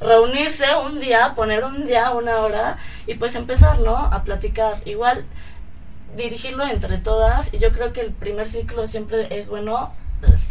[0.00, 3.96] Reunirse un día, poner un día, una hora y pues empezar, ¿no?
[3.96, 4.82] A platicar.
[4.84, 5.24] Igual
[6.16, 9.94] dirigirlo entre todas y yo creo que el primer círculo siempre es bueno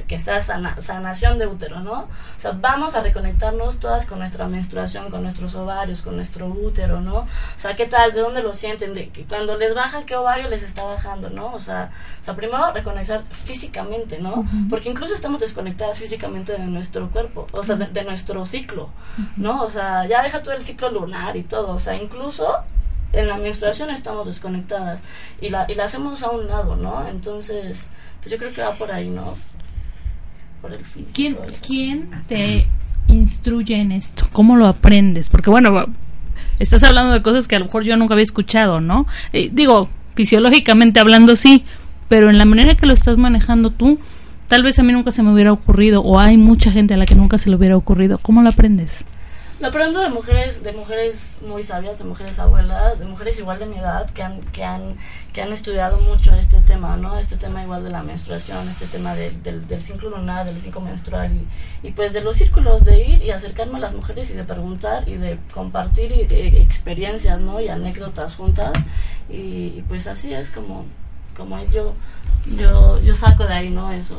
[0.08, 2.02] que sea sanación de útero, ¿no?
[2.02, 2.08] O
[2.38, 7.20] sea, vamos a reconectarnos todas con nuestra menstruación, con nuestros ovarios, con nuestro útero, ¿no?
[7.20, 8.12] O sea, ¿qué tal?
[8.14, 8.94] ¿De dónde lo sienten?
[8.94, 11.54] De que cuando les baja, ¿qué ovario les está bajando, no?
[11.54, 14.46] O sea, o sea primero reconectar físicamente, ¿no?
[14.70, 18.90] Porque incluso estamos desconectadas físicamente de nuestro cuerpo, o sea, de, nuestro ciclo,
[19.38, 19.64] ¿no?
[19.64, 22.48] O sea, ya deja todo el ciclo lunar y todo, o sea, incluso
[23.14, 25.00] en la menstruación estamos desconectadas
[25.40, 27.08] y la, y la hacemos a un lado, ¿no?
[27.08, 29.36] Entonces, pues yo creo que va por ahí, ¿no?
[31.14, 32.68] ¿Quién, ¿Quién te
[33.08, 34.28] instruye en esto?
[34.32, 35.30] ¿Cómo lo aprendes?
[35.30, 35.88] Porque bueno,
[36.60, 39.08] estás hablando de cosas que a lo mejor yo nunca había escuchado, ¿no?
[39.34, 41.64] Eh, digo, fisiológicamente hablando sí,
[42.08, 44.00] pero en la manera que lo estás manejando tú,
[44.48, 47.06] tal vez a mí nunca se me hubiera ocurrido o hay mucha gente a la
[47.06, 48.18] que nunca se le hubiera ocurrido.
[48.18, 49.06] ¿Cómo lo aprendes?
[49.62, 53.68] Lo aprendo de mujeres, de mujeres muy sabias, de mujeres abuelas, de mujeres igual de
[53.68, 54.98] mi edad que han, que han,
[55.34, 57.20] que han estudiado mucho este tema, ¿no?
[57.20, 60.82] Este tema igual de la menstruación, este tema del, del, del ciclo lunar, del ciclo
[60.82, 61.32] menstrual
[61.84, 64.44] y, y, pues de los círculos de ir y acercarme a las mujeres y de
[64.46, 67.62] preguntar y de compartir experiencias, ¿no?
[67.62, 68.74] Y anécdotas juntas
[69.30, 70.86] y, pues así es como,
[71.38, 71.94] como yo,
[72.58, 73.92] yo, yo saco de ahí, ¿no?
[73.92, 74.18] Eso.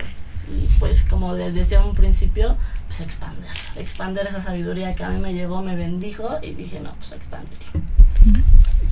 [0.53, 5.33] Y pues como desde un principio pues expander, expander esa sabiduría que a mí me
[5.33, 7.73] llegó, me bendijo y dije, no, pues expandirlo.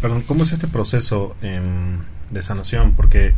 [0.00, 2.94] Perdón, ¿cómo es este proceso em, de sanación?
[2.94, 3.34] Porque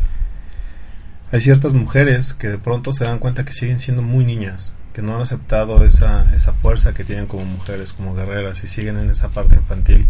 [1.32, 5.02] hay ciertas mujeres que de pronto se dan cuenta que siguen siendo muy niñas, que
[5.02, 9.10] no han aceptado esa, esa fuerza que tienen como mujeres, como guerreras y siguen en
[9.10, 10.06] esa parte infantil.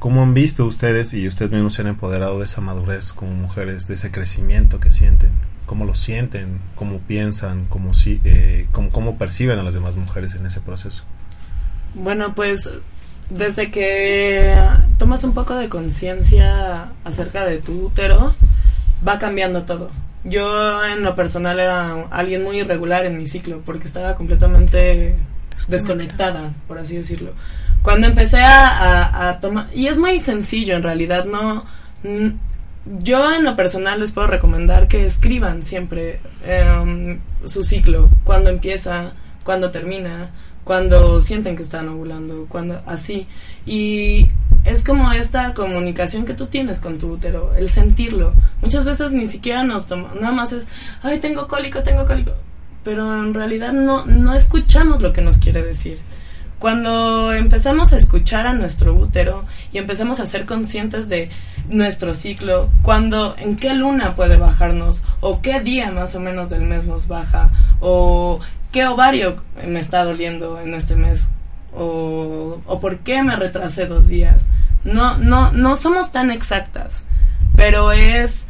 [0.00, 3.86] ¿Cómo han visto ustedes y ustedes mismos se han empoderado de esa madurez como mujeres,
[3.86, 5.32] de ese crecimiento que sienten?
[5.66, 10.34] Cómo lo sienten, cómo piensan, cómo, si, eh, cómo, cómo perciben a las demás mujeres
[10.34, 11.04] en ese proceso.
[11.94, 12.70] Bueno, pues
[13.30, 14.56] desde que
[14.98, 18.34] tomas un poco de conciencia acerca de tu útero,
[19.06, 19.90] va cambiando todo.
[20.24, 25.16] Yo en lo personal era alguien muy irregular en mi ciclo porque estaba completamente
[25.68, 27.32] desconectada, por así decirlo.
[27.82, 31.66] Cuando empecé a, tomar, y es muy sencillo en realidad, no,
[32.86, 39.12] yo en lo personal les puedo recomendar que escriban siempre em, su ciclo, cuando empieza,
[39.42, 40.30] cuando termina,
[40.64, 43.26] cuando sienten que están ovulando, cuando así.
[43.64, 44.30] Y
[44.64, 48.34] es como esta comunicación que tú tienes con tu útero, el sentirlo.
[48.60, 50.68] Muchas veces ni siquiera nos tomamos, nada más es,
[51.02, 52.32] ay, tengo cólico, tengo cólico.
[52.82, 56.00] Pero en realidad no, no escuchamos lo que nos quiere decir.
[56.64, 61.28] Cuando empezamos a escuchar a nuestro útero y empezamos a ser conscientes de
[61.68, 66.62] nuestro ciclo, cuando, en qué luna puede bajarnos, o qué día más o menos del
[66.62, 67.50] mes nos baja,
[67.80, 68.40] o
[68.72, 71.32] qué ovario me está doliendo en este mes,
[71.76, 74.48] o, o por qué me retrasé dos días.
[74.84, 77.04] No, no, no somos tan exactas,
[77.56, 78.46] pero es,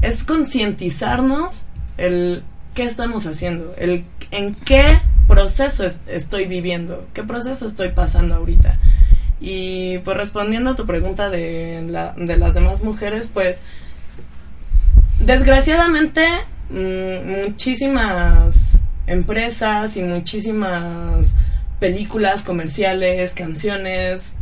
[0.00, 1.66] es concientizarnos
[1.98, 8.78] el qué estamos haciendo, el en qué proceso estoy viviendo, qué proceso estoy pasando ahorita.
[9.40, 13.62] Y pues respondiendo a tu pregunta de, la, de las demás mujeres, pues
[15.20, 16.26] desgraciadamente
[16.70, 21.36] mm, muchísimas empresas y muchísimas
[21.78, 24.34] películas, comerciales, canciones,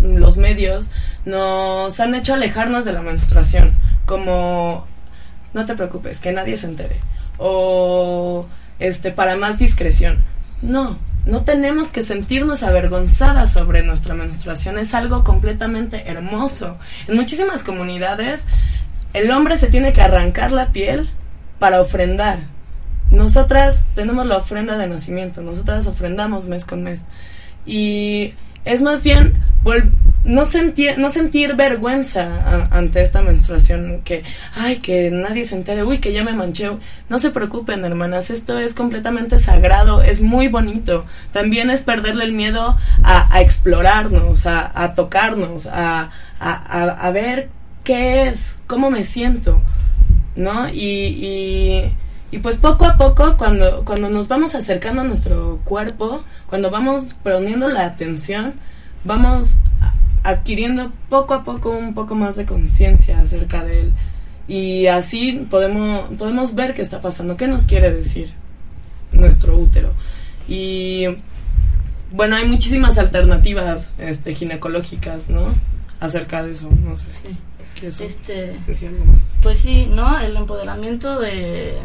[0.00, 0.90] los medios
[1.24, 3.74] nos han hecho alejarnos de la menstruación,
[4.04, 4.86] como
[5.54, 6.96] no te preocupes, que nadie se entere
[7.38, 8.46] o
[8.82, 10.24] este para más discreción.
[10.60, 16.78] No, no tenemos que sentirnos avergonzadas sobre nuestra menstruación, es algo completamente hermoso.
[17.06, 18.46] En muchísimas comunidades
[19.12, 21.10] el hombre se tiene que arrancar la piel
[21.58, 22.40] para ofrendar.
[23.10, 27.04] Nosotras tenemos la ofrenda de nacimiento, nosotras ofrendamos mes con mes.
[27.66, 29.34] Y es más bien
[30.24, 34.22] no sentir, no sentir vergüenza ante esta menstruación, que,
[34.54, 36.70] ay, que nadie se entere, uy, que ya me manché.
[37.08, 41.04] No se preocupen, hermanas, esto es completamente sagrado, es muy bonito.
[41.32, 47.48] También es perderle el miedo a, explorarnos, a, tocarnos, a, a, ver
[47.82, 49.60] qué es, cómo me siento,
[50.36, 50.68] ¿no?
[50.68, 51.96] Y, y,
[52.30, 57.16] y pues poco a poco, cuando, cuando nos vamos acercando a nuestro cuerpo, cuando vamos
[57.24, 58.54] poniendo la atención,
[59.04, 59.58] vamos
[60.22, 63.92] adquiriendo poco a poco un poco más de conciencia acerca de él
[64.48, 68.32] y así podemos podemos ver qué está pasando, qué nos quiere decir
[69.12, 69.94] nuestro útero.
[70.48, 71.06] Y
[72.10, 75.54] bueno, hay muchísimas alternativas este ginecológicas, ¿no?
[76.00, 77.20] Acerca de eso, no sé si
[77.86, 78.58] este
[79.42, 81.78] pues sí no el empoderamiento de,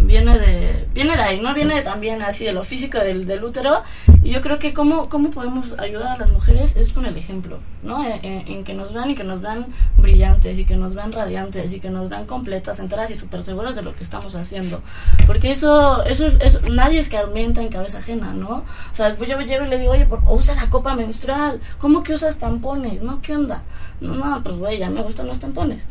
[0.00, 3.82] viene de viene de ahí no viene también así de lo físico del, del útero.
[4.22, 7.58] Y yo creo que cómo cómo podemos ayudar a las mujeres es con el ejemplo
[7.82, 9.66] no en, que nos vean y que nos vean
[9.96, 13.74] brillantes y que nos vean radiantes y que nos vean completas enteras y súper seguras
[13.74, 14.82] de lo que estamos haciendo.
[15.26, 19.40] Porque eso eso es nadie es que aumenta en cabeza ajena no o sea yo
[19.40, 21.60] llevo y le digo oye usa la copa menstrual.
[21.78, 23.62] Cómo que usas tampones no qué onda
[24.02, 25.84] no, pues güey, ya me gustan los tampones.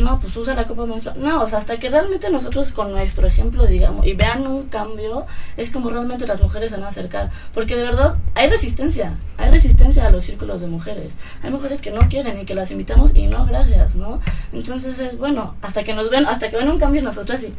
[0.00, 1.20] No, pues usa la copa menstrual.
[1.20, 5.26] No, o sea, hasta que realmente nosotros con nuestro ejemplo, digamos, y vean un cambio,
[5.56, 7.30] es como realmente las mujeres se van a acercar.
[7.52, 11.16] Porque de verdad hay resistencia, hay resistencia a los círculos de mujeres.
[11.42, 14.20] Hay mujeres que no quieren y que las invitamos y no, gracias, ¿no?
[14.52, 17.52] Entonces es bueno, hasta que nos ven, hasta que ven un cambio en nosotras y,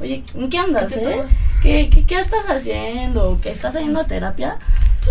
[0.00, 1.22] oye, ¿en qué andas, eh?
[1.62, 3.38] ¿Qué, qué, qué estás haciendo?
[3.40, 4.58] ¿Qué estás haciendo terapia?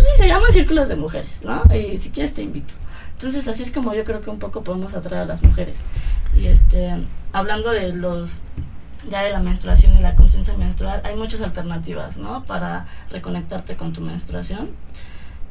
[0.00, 1.62] Pues sí, se llaman círculos de mujeres, ¿no?
[1.74, 2.72] Y si quieres te invito.
[3.12, 5.84] Entonces así es como yo creo que un poco podemos atraer a las mujeres.
[6.34, 8.40] Y este, hablando de los
[9.10, 12.44] ya de la menstruación y la conciencia menstrual, hay muchas alternativas, ¿no?
[12.44, 14.70] Para reconectarte con tu menstruación.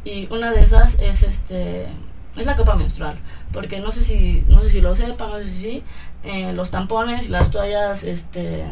[0.04, 1.88] Y una de esas es este
[2.36, 3.18] es la copa menstrual,
[3.52, 5.84] porque no sé si no sé si lo sepan, no sé si
[6.24, 8.66] eh, los tampones las toallas este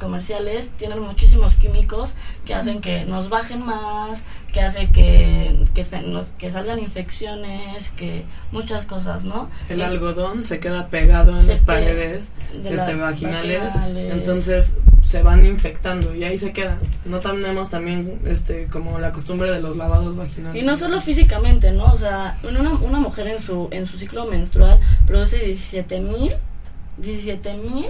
[0.00, 5.86] comerciales tienen muchísimos químicos que hacen que nos bajen más, que hace que, que,
[6.38, 9.48] que salgan infecciones, que muchas cosas, ¿no?
[9.68, 12.32] El algodón se queda pegado en las paredes
[12.64, 16.78] este, vaginales, entonces se van infectando y ahí se quedan.
[17.04, 20.60] No tenemos también este como la costumbre de los lavados vaginales.
[20.60, 21.84] Y no solo físicamente, ¿no?
[21.92, 26.34] O sea, una, una mujer en su, en su ciclo menstrual produce 17 mil
[27.00, 27.86] 17 mil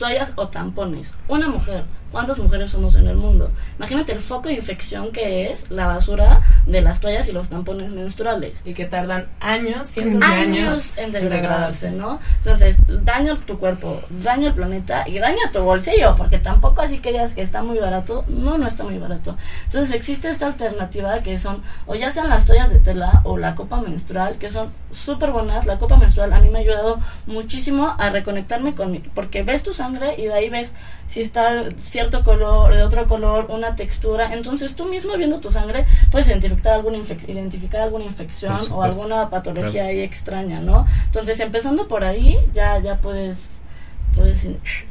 [0.00, 1.12] toallas o tampones.
[1.28, 3.50] Una mujer ¿Cuántas mujeres somos en el mundo?
[3.78, 7.90] Imagínate el foco de infección que es la basura de las toallas y los tampones
[7.90, 8.60] menstruales.
[8.64, 12.18] Y que tardan años, cientos de años, en degradarse, ¿no?
[12.38, 17.12] Entonces, daña tu cuerpo, daña el planeta y daña tu bolsillo, porque tampoco así que
[17.12, 19.36] digas que está muy barato, no, no está muy barato.
[19.66, 23.54] Entonces, existe esta alternativa que son, o ya sean las toallas de tela o la
[23.54, 25.66] copa menstrual, que son súper buenas.
[25.66, 29.62] La copa menstrual a mí me ha ayudado muchísimo a reconectarme con mi, porque ves
[29.62, 30.72] tu sangre y de ahí ves
[31.10, 34.32] si está, cierto color, de otro color, una textura.
[34.32, 39.86] Entonces tú mismo viendo tu sangre puedes identificar alguna, identificar alguna infección o alguna patología
[39.86, 40.86] ahí extraña, ¿no?
[41.06, 43.38] Entonces empezando por ahí ya, ya puedes
[44.14, 44.44] puedes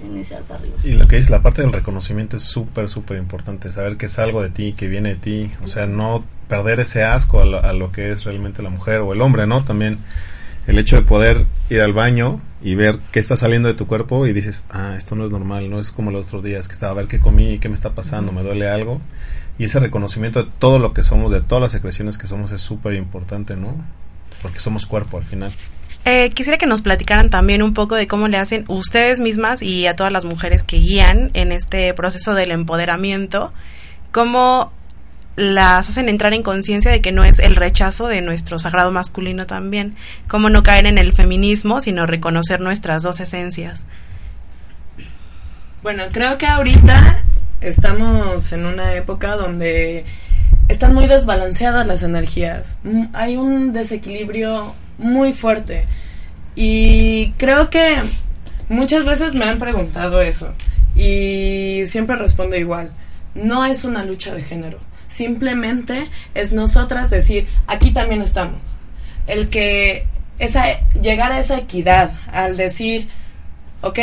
[0.04, 0.78] iniciar para arriba.
[0.84, 4.20] Y lo que es la parte del reconocimiento es súper, súper importante, saber que es
[4.20, 7.92] algo de ti, que viene de ti, o sea, no perder ese asco a lo,
[7.92, 9.64] que es realmente la mujer o el hombre, ¿no?
[9.64, 10.00] También
[10.70, 14.28] el hecho de poder ir al baño y ver qué está saliendo de tu cuerpo
[14.28, 16.92] y dices, ah, esto no es normal, no es como los otros días que estaba
[16.92, 19.02] a ver qué comí, qué me está pasando, me duele algo.
[19.58, 22.62] Y ese reconocimiento de todo lo que somos, de todas las secreciones que somos es
[22.62, 23.74] súper importante, ¿no?
[24.44, 25.52] Porque somos cuerpo al final.
[26.06, 29.88] Eh, quisiera que nos platicaran también un poco de cómo le hacen ustedes mismas y
[29.88, 33.54] a todas las mujeres que guían en este proceso del empoderamiento,
[34.12, 34.72] cómo
[35.40, 39.48] las hacen entrar en conciencia de que no es el rechazo de nuestro sagrado masculino
[39.48, 39.96] también,
[40.28, 43.86] cómo no caer en el feminismo, sino reconocer nuestras dos esencias.
[45.82, 47.24] Bueno, creo que ahorita
[47.62, 50.04] estamos en una época donde
[50.68, 52.78] están muy desbalanceadas las energías.
[52.84, 55.86] Mm, hay un desequilibrio muy fuerte.
[56.56, 57.96] Y creo que
[58.68, 60.54] muchas veces me han preguntado eso.
[60.98, 62.92] Y siempre respondo igual.
[63.36, 64.89] No es una lucha de género
[65.20, 68.62] Simplemente es nosotras decir, aquí también estamos.
[69.28, 70.08] El que
[70.40, 73.10] esa, llegar a esa equidad, al decir,
[73.82, 74.00] ok,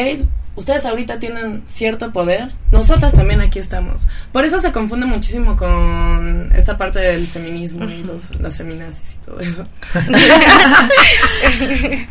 [0.57, 4.07] ustedes ahorita tienen cierto poder, nosotras también aquí estamos.
[4.31, 9.25] Por eso se confunde muchísimo con esta parte del feminismo y los, las feminazis y
[9.25, 9.63] todo eso.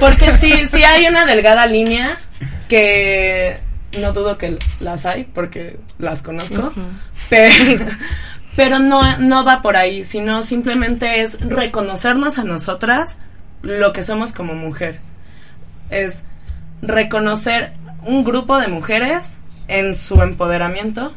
[0.00, 2.18] Porque sí, sí hay una delgada línea
[2.68, 3.58] que
[3.98, 6.72] no dudo que las hay porque las conozco,
[7.28, 7.84] pero,
[8.56, 13.18] pero no, no va por ahí, sino simplemente es reconocernos a nosotras
[13.62, 15.00] lo que somos como mujer.
[15.90, 16.24] Es
[16.82, 17.72] reconocer
[18.04, 19.38] un grupo de mujeres
[19.68, 21.12] en su empoderamiento,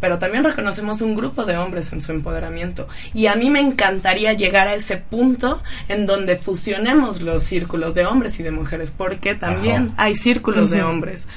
[0.00, 2.88] pero también reconocemos un grupo de hombres en su empoderamiento.
[3.14, 8.04] Y a mí me encantaría llegar a ese punto en donde fusionemos los círculos de
[8.04, 11.28] hombres y de mujeres, porque también hay círculos de hombres.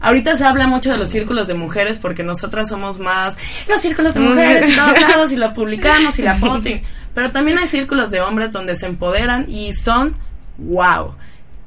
[0.00, 3.36] Ahorita se habla mucho de los círculos de mujeres porque nosotras somos más
[3.68, 6.70] los círculos de mujeres y todos lados y lo publicamos y la foto.
[7.14, 10.12] pero también hay círculos de hombres donde se empoderan y son
[10.58, 11.14] wow.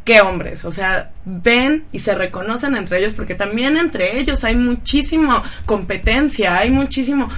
[0.04, 4.56] Qué hombres, o sea, ven y se reconocen entre ellos porque también entre ellos hay
[4.56, 7.30] muchísimo competencia, hay muchísimo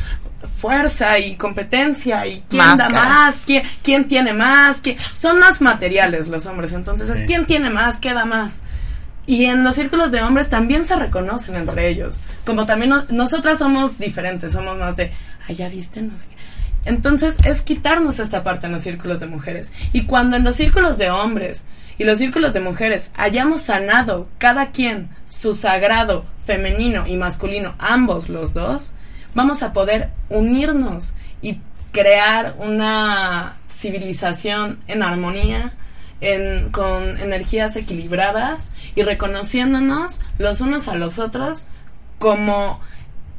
[0.47, 6.27] fuerza y competencia y quién da más, quién, quién tiene más, quién, son más materiales
[6.27, 8.61] los hombres, entonces es quién tiene más, qué da más.
[9.27, 12.21] Y en los círculos de hombres también se reconocen entre ellos.
[12.45, 15.11] Como también nosotras somos diferentes, somos más de,
[15.47, 15.69] ah, ya
[16.85, 19.71] Entonces es quitarnos esta parte en los círculos de mujeres.
[19.93, 21.65] Y cuando en los círculos de hombres
[21.97, 28.29] y los círculos de mujeres hayamos sanado cada quien su sagrado femenino y masculino, ambos
[28.29, 28.93] los dos,
[29.33, 31.59] vamos a poder unirnos y
[31.91, 35.73] crear una civilización en armonía,
[36.21, 41.67] en, con energías equilibradas y reconociéndonos los unos a los otros
[42.19, 42.79] como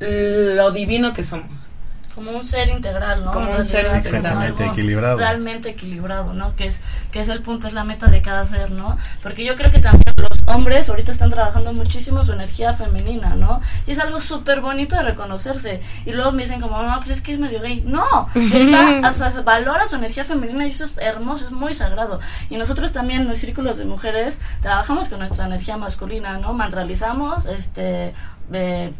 [0.01, 1.68] lo divino que somos
[2.16, 3.31] como un ser integral, ¿no?
[3.31, 5.18] Como un ser Exactamente equilibrado.
[5.18, 6.57] Realmente equilibrado, ¿no?
[6.57, 6.81] Que es,
[7.12, 8.97] que es el punto, es la meta de cada ser, ¿no?
[9.22, 13.61] Porque yo creo que también los hombres ahorita están trabajando muchísimo su energía femenina, ¿no?
[13.86, 15.82] Y es algo súper bonito de reconocerse.
[16.05, 17.82] Y luego me dicen como, no, pues es que es medio gay.
[17.86, 22.20] No, está, o sea, valora su energía femenina y eso es hermoso, es muy sagrado.
[22.51, 26.53] Y nosotros también en los círculos de mujeres trabajamos con nuestra energía masculina, ¿no?
[26.53, 28.14] Mantralizamos, este...
[28.53, 28.92] Eh,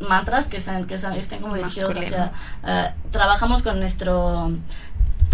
[0.00, 2.32] mantras que, sean, que estén como dirigidos hacia...
[2.66, 4.50] Eh, trabajamos con nuestro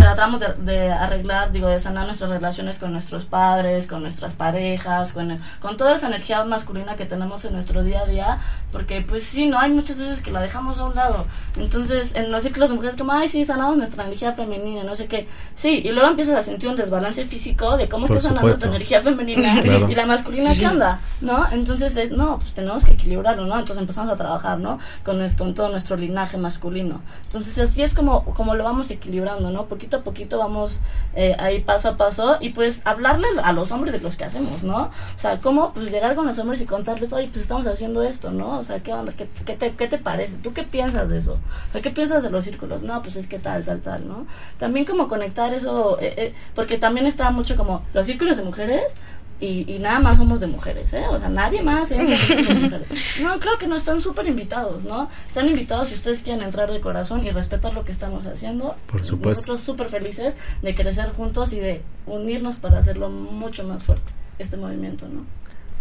[0.01, 5.39] tratamos de, arreglar, digo, de sanar nuestras relaciones con nuestros padres, con nuestras parejas, con,
[5.61, 8.39] con toda esa energía masculina que tenemos en nuestro día a día,
[8.73, 11.27] porque pues sí, no hay muchas veces que la dejamos a un lado.
[11.57, 15.07] Entonces, en los ciclos de mujeres, como, ay, sí, sanamos nuestra energía femenina, no sé
[15.07, 15.29] qué.
[15.55, 19.03] Sí, y luego empiezas a sentir un desbalance físico de cómo está sanando tu energía
[19.03, 21.01] femenina y la masculina, ¿qué onda?
[21.21, 21.47] ¿No?
[21.51, 23.59] Entonces, es, no, pues tenemos que equilibrarlo, ¿no?
[23.59, 24.79] Entonces empezamos a trabajar, ¿no?
[25.05, 27.01] Con, con todo nuestro linaje masculino.
[27.25, 29.67] Entonces, así es como, como lo vamos equilibrando, ¿no?
[29.91, 30.81] Poquito a poquito vamos
[31.17, 34.63] eh, ahí paso a paso y pues hablarle a los hombres de los que hacemos,
[34.63, 34.77] ¿no?
[34.77, 38.31] O sea, cómo pues llegar con los hombres y contarles, oye, pues estamos haciendo esto,
[38.31, 38.59] ¿no?
[38.59, 39.13] O sea, ¿qué onda?
[39.13, 40.37] ¿Qué, te, qué te parece?
[40.37, 41.33] ¿Tú qué piensas de eso?
[41.69, 42.83] O sea, ¿qué piensas de los círculos?
[42.83, 44.27] No, pues es que tal, tal, tal, ¿no?
[44.59, 48.95] También como conectar eso, eh, eh, porque también está mucho como los círculos de mujeres,
[49.41, 51.05] y, nada más somos de mujeres, ¿eh?
[51.09, 52.87] O sea, nadie más es de mujeres.
[53.23, 55.09] No, creo que no, están súper invitados, ¿no?
[55.27, 58.77] Están invitados si ustedes quieren entrar de corazón y respetar lo que estamos haciendo.
[58.87, 59.41] Por supuesto.
[59.41, 64.57] Nosotros súper felices de crecer juntos y de unirnos para hacerlo mucho más fuerte, este
[64.57, 65.25] movimiento, ¿no?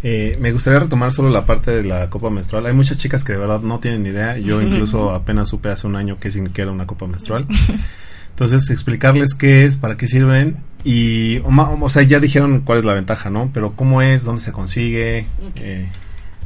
[0.02, 2.66] Eh, me gustaría retomar solo la parte de la copa menstrual.
[2.66, 4.38] Hay muchas chicas que de verdad no tienen idea.
[4.38, 7.46] Yo incluso apenas supe hace un año qué significa una copa menstrual.
[8.30, 11.50] Entonces, explicarles qué es, para qué sirven y, o,
[11.82, 13.50] o sea, ya dijeron cuál es la ventaja, ¿no?
[13.52, 15.26] Pero cómo es, dónde se consigue.
[15.56, 15.86] Eh,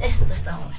[0.01, 0.75] Esto está muy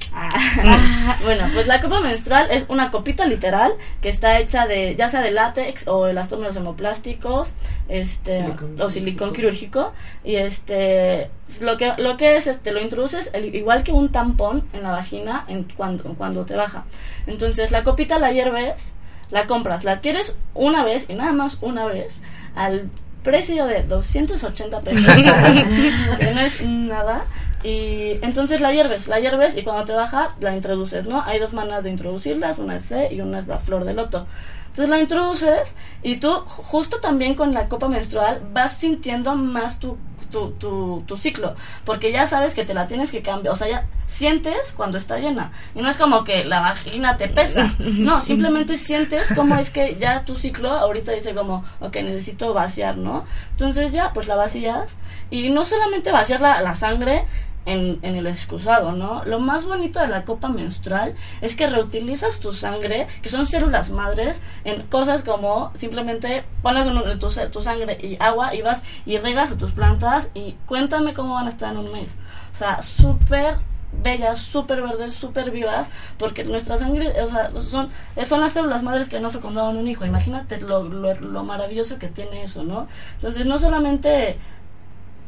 [1.24, 5.22] Bueno, pues la copa menstrual es una copita literal que está hecha de ya sea
[5.22, 7.48] de látex o elastómeros hemoplásticos,
[7.88, 9.92] este Silicón o silicón quirúrgico
[10.22, 11.30] y este
[11.62, 14.90] lo que lo que es este lo introduces el- igual que un tampón en la
[14.90, 16.84] vagina en cuando cuando te baja.
[17.26, 18.92] Entonces, la copita la hierves,
[19.30, 22.20] la compras, la adquieres una vez y nada más una vez
[22.54, 22.90] al
[23.22, 25.04] precio de 280 pesos,
[26.18, 27.24] que no es nada.
[27.64, 31.22] Y entonces la hierves, la hierves y cuando te baja la introduces, ¿no?
[31.22, 34.26] Hay dos maneras de introducirlas, una es C y una es la flor de loto.
[34.68, 39.96] Entonces la introduces y tú justo también con la copa menstrual vas sintiendo más tu,
[40.30, 41.54] tu, tu, tu ciclo,
[41.84, 45.18] porque ya sabes que te la tienes que cambiar, o sea, ya sientes cuando está
[45.18, 45.52] llena.
[45.74, 49.96] Y no es como que la vagina te pesa, no, simplemente sientes cómo es que
[49.98, 53.24] ya tu ciclo ahorita dice como, ok, necesito vaciar, ¿no?
[53.52, 54.98] Entonces ya, pues la vacías
[55.30, 57.26] y no solamente vaciar la, la sangre,
[57.66, 59.24] en, en el excusado, ¿no?
[59.24, 63.90] Lo más bonito de la copa menstrual es que reutilizas tu sangre, que son células
[63.90, 69.18] madres, en cosas como simplemente pones un- tu, tu sangre y agua y vas y
[69.18, 72.10] regas a tus plantas y cuéntame cómo van a estar en un mes.
[72.54, 73.56] O sea, súper
[74.02, 75.88] bellas, súper verdes, súper vivas,
[76.18, 77.88] porque nuestra sangre, o sea, son,
[78.26, 80.04] son las células madres que no fecundaron un hijo.
[80.04, 82.88] Imagínate lo, lo, lo maravilloso que tiene eso, ¿no?
[83.16, 84.38] Entonces, no solamente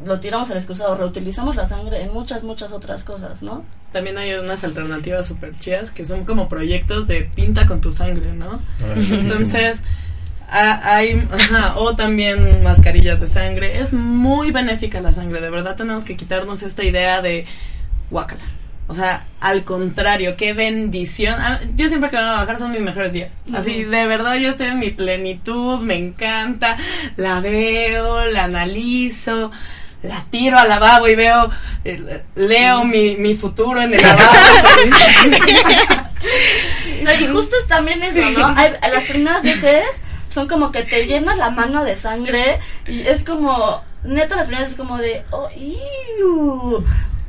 [0.04, 3.64] lo tiramos al excusado, reutilizamos la sangre en muchas, muchas otras cosas, ¿no?
[3.92, 8.32] También hay unas alternativas súper chidas que son como proyectos de pinta con tu sangre,
[8.32, 8.60] ¿no?
[8.96, 9.82] Entonces,
[10.50, 13.80] a- hay, ajá, o también mascarillas de sangre.
[13.80, 17.46] Es muy benéfica la sangre, de verdad tenemos que quitarnos esta idea de
[18.10, 18.42] guácala.
[18.90, 21.34] O sea, al contrario, qué bendición.
[21.38, 23.30] Ah, Yo siempre que me voy a bajar son mis mejores días.
[23.52, 26.78] Así, de verdad, yo estoy en mi plenitud, me encanta.
[27.16, 29.50] La veo, la analizo,
[30.02, 31.50] la tiro al lavabo y veo,
[31.84, 34.32] eh, leo mi, mi futuro en el lavabo.
[37.02, 38.46] No, y justo es también eso, ¿no?
[38.56, 39.82] Hay- las primeras veces
[40.32, 44.70] son como que te llenas la mano de sangre y es como, neta, las primeras
[44.72, 46.84] es como de, oh, iu.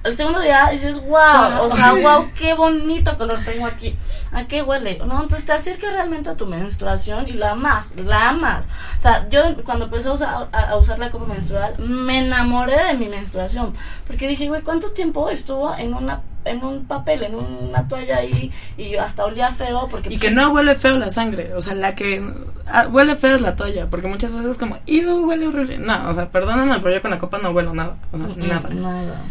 [0.10, 3.95] El segundo día dices, wow, o sea, wow, qué bonito color tengo aquí.
[4.32, 4.99] ¿A qué huele?
[5.05, 8.68] No, entonces te acercas realmente a tu menstruación y la amas, la amas.
[8.99, 12.84] O sea, yo cuando empecé a usar, a, a usar la copa menstrual, me enamoré
[12.86, 13.74] de mi menstruación.
[14.05, 18.51] Porque dije, güey, ¿cuánto tiempo estuvo en una en un papel, en una toalla ahí
[18.78, 21.76] y hasta olía feo porque Y que pues, no huele feo la sangre, o sea,
[21.76, 22.24] la que
[22.66, 25.78] ah, huele feo es la toalla, porque muchas veces como, ¡Iu, huele horrible!
[25.80, 28.47] No, o sea, perdóname, pero yo con la copa no huelo nada, o sea, Mm,
[28.47, 28.70] nada.
[28.70, 29.22] nada.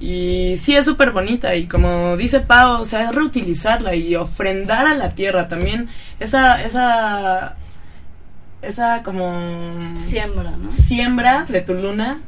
[0.00, 4.86] Y sí es súper bonita y como dice Pau, o sea, es reutilizarla y ofrendar
[4.86, 5.88] a la tierra también.
[6.20, 7.56] Esa, esa,
[8.62, 10.70] esa como Siembra, ¿no?
[10.70, 12.20] siembra de tu luna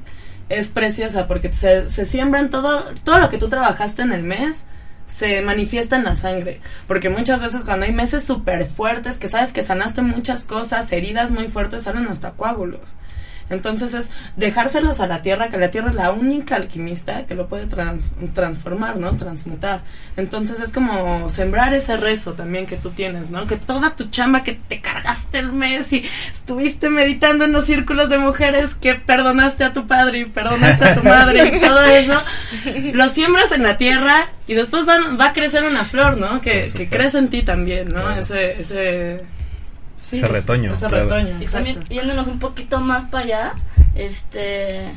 [0.48, 4.66] es preciosa porque se, se siembran todo, todo lo que tú trabajaste en el mes
[5.10, 6.60] se manifiesta en la sangre.
[6.86, 11.30] Porque muchas veces cuando hay meses súper fuertes, que sabes que sanaste muchas cosas, heridas
[11.30, 12.94] muy fuertes, salen hasta coágulos.
[13.50, 17.48] Entonces es dejárselos a la tierra, que la tierra es la única alquimista que lo
[17.48, 19.16] puede trans- transformar, ¿no?
[19.16, 19.82] Transmutar.
[20.16, 23.46] Entonces es como sembrar ese rezo también que tú tienes, ¿no?
[23.46, 28.08] Que toda tu chamba que te cargaste el mes y estuviste meditando en los círculos
[28.08, 32.20] de mujeres que perdonaste a tu padre y perdonaste a tu madre y todo eso,
[32.94, 36.40] lo siembras en la tierra y después van- va a crecer una flor, ¿no?
[36.40, 38.00] Que, que crece en ti también, ¿no?
[38.02, 38.20] Claro.
[38.20, 39.24] Ese, ese,
[40.00, 41.08] sí, Ese retoño, Ese claro.
[41.08, 43.52] retoño, Y también yéndonos un poquito más para allá,
[43.94, 44.92] este,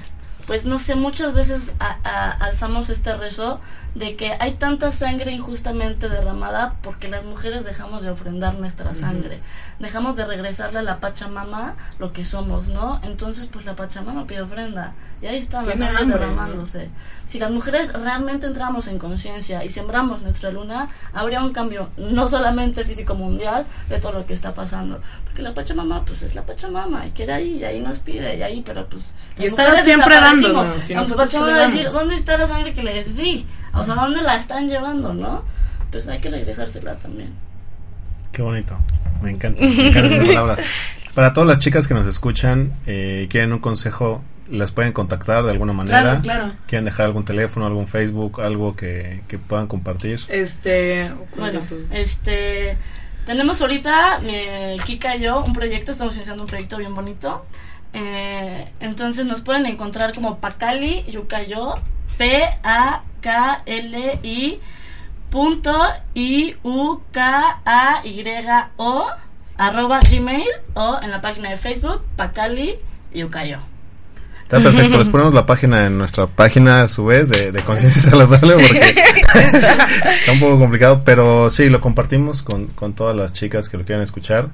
[0.47, 3.59] pues no sé, muchas veces a- a- alzamos este rezo
[3.95, 9.39] de que hay tanta sangre injustamente derramada porque las mujeres dejamos de ofrendar nuestra sangre,
[9.79, 12.99] dejamos de regresarle a la Pachamama lo que somos, ¿no?
[13.03, 16.89] Entonces, pues la Pachamama pide ofrenda y ahí está la sangre derramándose.
[17.29, 22.27] Si las mujeres realmente entramos en conciencia y sembramos nuestra luna, habría un cambio no
[22.27, 24.99] solamente físico mundial de todo lo que está pasando.
[25.23, 28.43] Porque la Pachamama, pues es la Pachamama y quiere ahí, y ahí nos pide, y
[28.43, 29.13] ahí, pero pues.
[29.37, 31.89] Y mujeres siempre dándonos, Aunque nosotros Pachamama va a decir.
[31.89, 33.47] ¿dónde está la sangre que les di?
[33.74, 35.43] O sea, ¿dónde la están llevando, no?
[35.91, 37.34] Pues hay que regresársela también.
[38.32, 38.78] Qué bonito.
[39.21, 39.61] Me encanta.
[39.61, 40.59] Me encantan esas palabras.
[41.13, 45.43] Para todas las chicas que nos escuchan eh, y quieren un consejo, las pueden contactar
[45.43, 46.01] de alguna manera.
[46.01, 46.53] Claro, claro.
[46.65, 50.19] Quieren dejar algún teléfono, algún Facebook, algo que, que puedan compartir.
[50.30, 51.61] Este, Bueno,
[51.91, 52.78] este.
[53.26, 57.45] Tenemos ahorita, mi, Kika y yo, un proyecto, estamos iniciando un proyecto bien bonito.
[57.93, 61.74] Eh, entonces nos pueden encontrar como Pacali Yucayo
[62.18, 62.99] P-A-K-L-I
[65.30, 65.74] punto
[66.14, 66.64] I-U-K-A-Y-O
[69.57, 72.76] arroba gmail o en la página de Facebook Pacali
[73.14, 73.59] Yucayo.
[74.41, 78.01] Está perfecto, les ponemos la página en nuestra página a su vez de, de Conciencia
[78.11, 78.93] Saludable porque
[80.20, 83.84] está un poco complicado, pero sí, lo compartimos con, con todas las chicas que lo
[83.84, 84.49] quieran escuchar.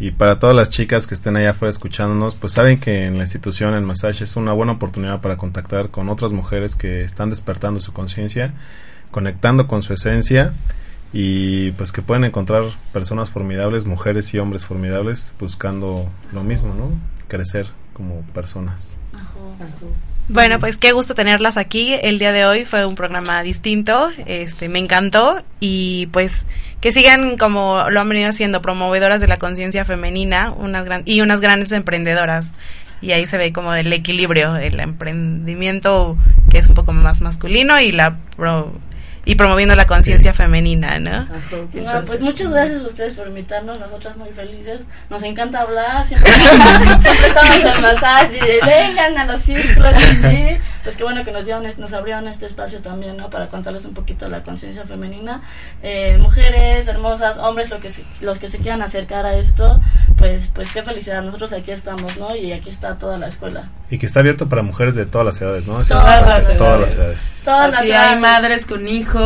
[0.00, 3.24] Y para todas las chicas que estén allá afuera escuchándonos, pues saben que en la
[3.24, 7.80] institución, en Massage, es una buena oportunidad para contactar con otras mujeres que están despertando
[7.80, 8.54] su conciencia,
[9.10, 10.54] conectando con su esencia
[11.12, 16.90] y pues que pueden encontrar personas formidables, mujeres y hombres formidables, buscando lo mismo, ¿no?
[17.28, 18.96] Crecer como personas.
[20.32, 21.92] Bueno, pues qué gusto tenerlas aquí.
[22.02, 26.44] El día de hoy fue un programa distinto, este, me encantó y pues
[26.80, 31.20] que sigan como lo han venido haciendo, promovedoras de la conciencia femenina, unas gran y
[31.20, 32.46] unas grandes emprendedoras.
[33.02, 36.16] Y ahí se ve como el equilibrio, el emprendimiento
[36.48, 38.72] que es un poco más masculino y la pro-
[39.30, 41.26] y promoviendo la conciencia femenina, ¿no?
[42.06, 47.26] Pues muchas gracias a ustedes por invitarnos, nosotras muy felices, nos encanta hablar, siempre, siempre
[47.28, 49.92] estamos en masaje y de, vengan a los círculos
[50.32, 53.30] y pues qué bueno que nos dieron, nos abrieron este espacio también, ¿no?
[53.30, 55.42] Para contarles un poquito la conciencia femenina,
[55.82, 59.80] Eh, mujeres hermosas, hombres, lo que se- los que se quieran acercar a esto,
[60.18, 62.34] pues, pues qué felicidad, nosotros aquí estamos, ¿no?
[62.34, 63.68] Y aquí está toda la escuela.
[63.90, 65.74] Y que está abierto para mujeres de todas las edades, ¿no?
[65.82, 67.04] Todas las parte, todas las edades.
[67.04, 67.32] edades.
[67.44, 68.20] Todas hay edades.
[68.20, 69.19] madres con hijos,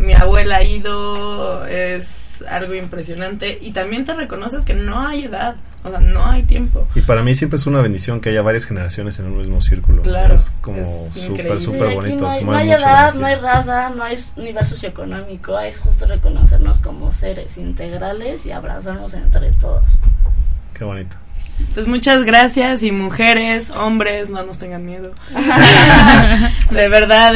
[0.00, 3.58] mi abuela ha ido, es algo impresionante.
[3.60, 6.86] Y también te reconoces que no hay edad, o sea, no hay tiempo.
[6.94, 10.02] Y para mí siempre es una bendición que haya varias generaciones en un mismo círculo.
[10.02, 12.22] Claro, es como súper, súper Sí, bonito.
[12.24, 16.80] No hay, no hay edad, no hay raza, no hay nivel socioeconómico, es justo reconocernos
[16.80, 19.84] como seres integrales y abrazarnos entre todos.
[20.74, 21.16] Qué bonito.
[21.74, 25.12] Pues muchas gracias y mujeres, hombres, no nos tengan miedo.
[26.70, 27.34] de verdad,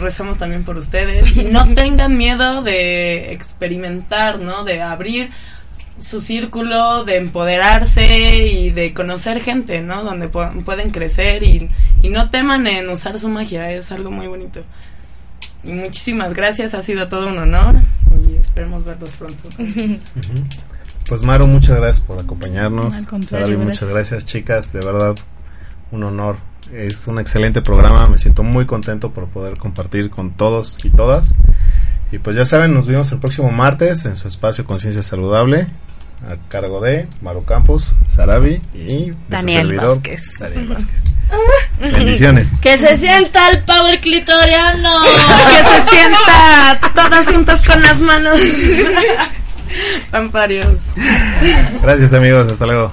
[0.00, 1.36] rezamos también por ustedes.
[1.36, 4.64] Y no tengan miedo de experimentar, ¿no?
[4.64, 5.30] De abrir
[6.00, 10.02] su círculo, de empoderarse y de conocer gente, ¿no?
[10.02, 11.68] Donde pu- pueden crecer y,
[12.02, 14.62] y no teman en usar su magia, es algo muy bonito.
[15.64, 17.76] Y muchísimas gracias, ha sido todo un honor
[18.28, 19.48] y esperemos verlos pronto.
[21.08, 22.94] Pues Maru, muchas gracias por acompañarnos.
[22.94, 24.72] Al contrario, Sarabi, muchas gracias, chicas.
[24.72, 25.16] De verdad,
[25.90, 26.38] un honor.
[26.72, 28.08] Es un excelente programa.
[28.08, 31.34] Me siento muy contento por poder compartir con todos y todas.
[32.12, 35.66] Y pues ya saben, nos vemos el próximo martes en su espacio Conciencia Saludable.
[36.28, 40.22] A cargo de Maru Campos, Sarabi y de su Daniel servidor, Vázquez.
[40.38, 41.02] Daniel Vázquez.
[41.80, 42.58] Bendiciones.
[42.60, 45.02] ¡Que se sienta el power clitoriano!
[45.48, 48.38] que se sienta todas juntas con las manos.
[50.12, 50.76] Amparios.
[51.82, 52.92] Gracias amigos, hasta luego.